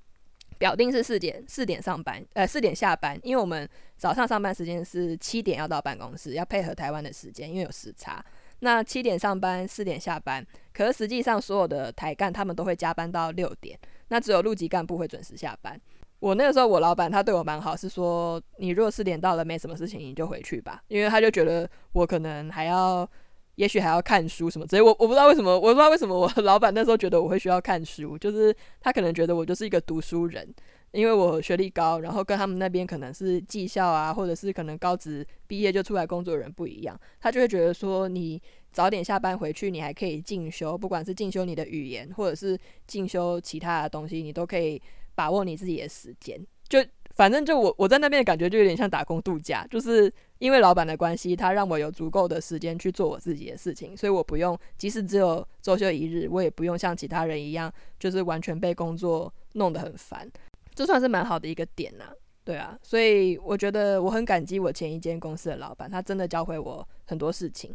[0.59, 8.25] 表定是四点四点上班，呃四点下班，因为我们早上上班时间是七点要到办公室，要配合台湾的时间，因为有时差。
[8.63, 13.77] 那七点上班，四点下班，可是实际上所有的台干他们都会加班到六点。
[14.11, 15.81] 那只有陆级干部会准时下班。
[16.21, 23.09] 我那个时候，我老板他对我蛮好，是说你如果四点到了没什么事情，你就回去吧，因为他就觉得我可能还要，
[23.55, 24.67] 也许还要看书什么。
[24.67, 30.47] 所以我我不知道为什么，我不知道为什么我 老板那时候觉得我会需要看书，就是他可能觉得我就是一个读书人，
[30.93, 38.43] 因为我学历高，然后跟他们那边可能是技校啊，或者是可能高职毕业就出来工作的人不一样，他就会觉得说你。
[38.73, 44.81] 早点下班回去，你还可以进修，不管是进修你的语言，或者是进修其他的东西，你都可以
[45.15, 46.41] 把握你自己的时间。
[46.69, 46.79] 就
[47.17, 60.31] 反正就我我在那边的感觉就有点像打工度假，就是因为老板的关系，他让我有足够的时间去做我自己的事情，所以我不用即使只有周休一日，我也不用像其他人一样，就是完全被工作弄得很烦。
[60.73, 62.05] 这算是蛮好的一个点呐，
[62.45, 67.75] 对啊，所以我觉得我很感激我前一间公司的老板，他真的教会我很多事情。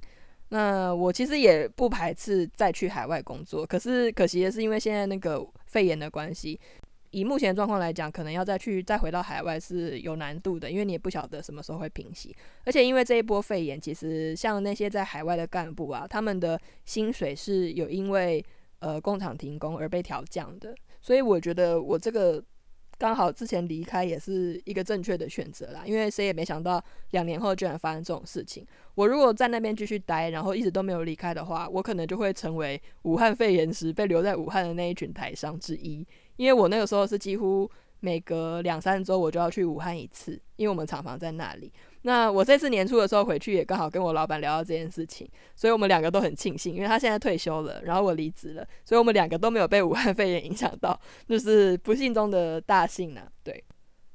[0.56, 6.58] 那我其实也不排斥再去海外工作，可是可惜的是，因为现在那个肺炎的关系，
[7.12, 12.34] 以目前状况来讲，可能要再去再回到海外是有难度的，因为你也不晓得什么时候会平息。
[12.64, 18.41] 而且因为这一波肺炎，其实像那些在海外的干部啊，他们的薪水是有因为
[18.80, 22.41] 呃工厂停工而被调降的，所以我觉得我这个。
[22.98, 28.66] 刚好之前离开也是一个正确的选择啦，因为谁也没想到两年后居然发生这种事情。
[28.96, 36.06] 我如果在那边继续待，然后一直都没有离开的话，我可能就会成为武汉肺炎时被留在武汉的那一群台商之一，
[36.38, 37.70] 因为我那个时候是几乎
[38.00, 41.72] 每隔两三周我就要去武汉一次，因为我们厂房在那里。
[42.08, 50.97] 那我这次年初的时候回去，也刚好跟我老板聊到这件事情，所以我们两个都很庆幸，因为他现在退休了，然后我离职了，所以我们两个都没有被武汉肺炎影响到，
[51.28, 53.24] 就是不幸中的大幸呢。
[53.43, 53.64] 对，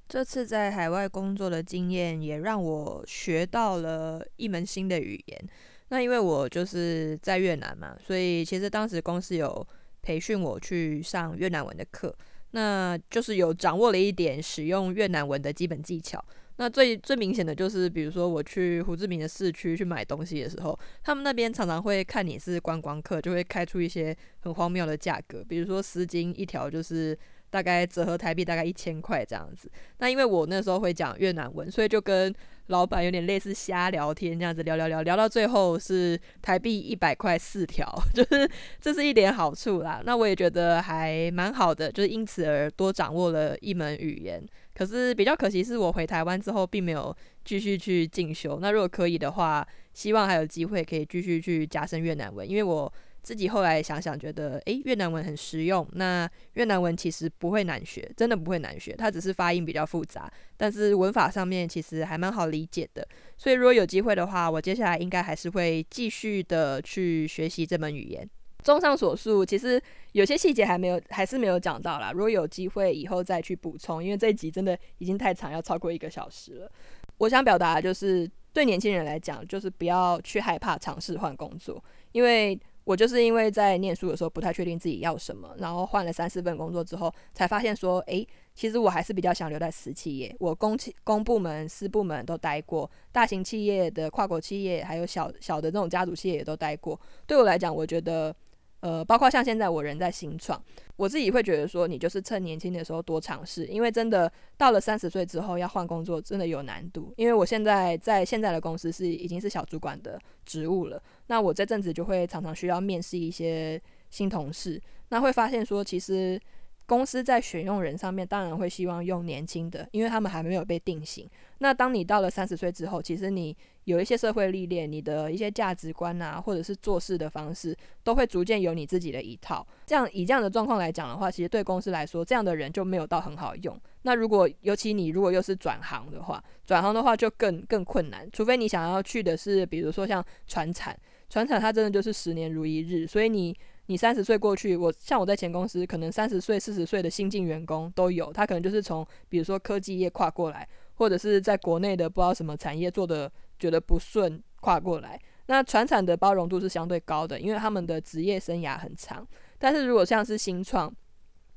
[0.08, 5.48] 这次在海外工作的经验也让我学到了一门新的语言。
[5.88, 9.66] 那因为我就是在越南嘛，所以其实当时公司有
[10.00, 12.14] 培训我去上越南文的课，
[12.52, 16.24] 那就是有掌握了一点使用越南文的基本技巧。
[16.60, 29.70] 那最最明显的就是，比如说我去胡志明的市区去买东西的时候，他们那边常常会看你是观光客，就会开出一些很荒谬的价格，比如说丝巾一条就是大概折合台币大概一千块这样子。
[30.00, 32.30] 那因为我那时候会讲越南文，所以就跟
[32.66, 38.46] 老板有点类似瞎聊天这样子聊聊聊，聊到最后是台币一百块四条， 就是
[38.78, 40.02] 这是一点好处啦。
[40.04, 44.44] 那我也觉得还蛮好的，就是因此而多掌握了一门语言。
[44.80, 47.14] 可是比较可惜是我回台湾之后并没有
[47.44, 48.58] 继续去进修。
[48.62, 55.86] 那如果可以的话，希望还有机会可以继续去加深越南文，因为我自己后来想想，觉得诶，越南文很实用。
[55.92, 63.06] 那越南文其实不会难学，真的不会难学，它只是发音比较复杂，但是文法上面其实还蛮好理解的。
[63.36, 68.26] 所以如果有机会的话，我接下来应该还是会继续的去学习这门语言。
[68.62, 69.80] 综上所述，其实
[70.12, 72.12] 有些细节还没有，还是没有讲到啦。
[72.12, 76.70] 如果有机会以后再去补充，因为这一集真的已经太长，要超过一个小时了。
[77.18, 81.82] 我想表达就是，对年轻人来讲，就是不要去害怕尝试换工作，
[82.12, 82.58] 因为。
[82.84, 90.34] 我就是因为在念书的时候不太确定自己要什么，然后换了三四份工作之后，才发现说，诶，其实我还是比较想留在私企业。
[90.40, 96.98] 我公企、公部门、私部门都待过，大型企业的跨国企业，还有小小的这种家族企业也都待过。
[97.28, 98.34] 对我来讲，我觉得。
[98.80, 100.62] 呃，包括像现在我人在新创，
[100.96, 107.12] 我自己会觉得说，你就是趁年轻的时候多尝试，因为真的到了三十岁之后要换工作，真的有难度。
[107.16, 116.40] 因为我现在在现在的公司是已经是小主管的职务了，那我这阵子就会常常需要面试一些新同事，那会发现说，其实。
[116.86, 121.24] 公司在选用人上面，当然会希望用年轻的，因为他们还没有被定型。
[121.58, 123.56] 那当你到了三十岁之后，其实你
[123.90, 129.66] 有一些社会历练，你的一些价值观啊，或者是做事的方式，都会逐渐有你自己的一套。
[129.86, 133.78] 这样以这样的状况来讲的话，其实对公司来说，这样的人就没有到很好用。
[134.02, 143.56] 那如果尤其你如果又是转行的话，转行的话就更更困难，除非你想要去的是，比如说像船产，船产它真的就是十年如一日，所以你。
[143.86, 153.28] 你三十岁过去，我像我在前公司，可能三十岁、四十岁的新进员工都有，他可能就是从比如说科技业跨过来，或者是在国内的不知道什么产业做的
[153.60, 155.20] 觉得不顺跨过来。
[155.46, 159.26] 那传产的包容度是相对高的，因为他们的职业生涯很长。
[159.58, 160.92] 但是如果像是新创，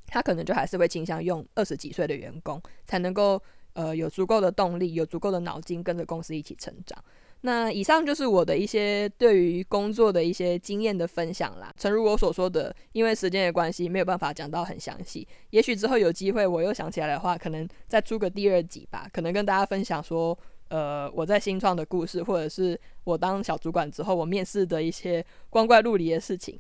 [0.08, 3.42] 他可能就还是会倾向用二十几岁的员工，才能够
[3.74, 7.02] 呃有足够的动力，有足够的脑筋跟着公司一起成长。
[7.46, 11.74] 那以上就是我的一些对于工作的一些经验的分享啦。
[11.78, 15.28] 诚如我所说的，因为时间的关系，没有办法讲到很详细。
[15.50, 19.10] 也许之后有机会，我又想起来的话，可能再出个第二集吧。
[19.12, 20.38] 可能跟大家分享说，
[20.74, 26.60] 呃，我在新创的故事，或者是我当小主管之后，我面试的一些光怪陆离的事情。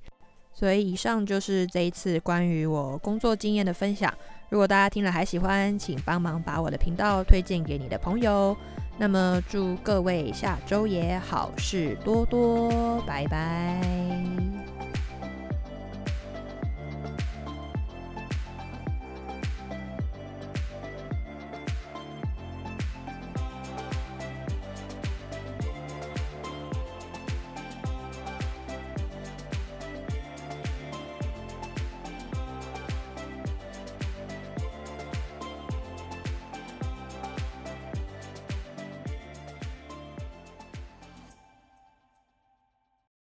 [0.53, 4.13] 所以以上就是这一次关于我工作经验的分享。
[4.49, 8.55] 如果大家听了还喜欢，请帮忙把我的频道推荐给你的朋友。
[8.99, 13.81] 那么祝各位下周也好事多多，拜拜。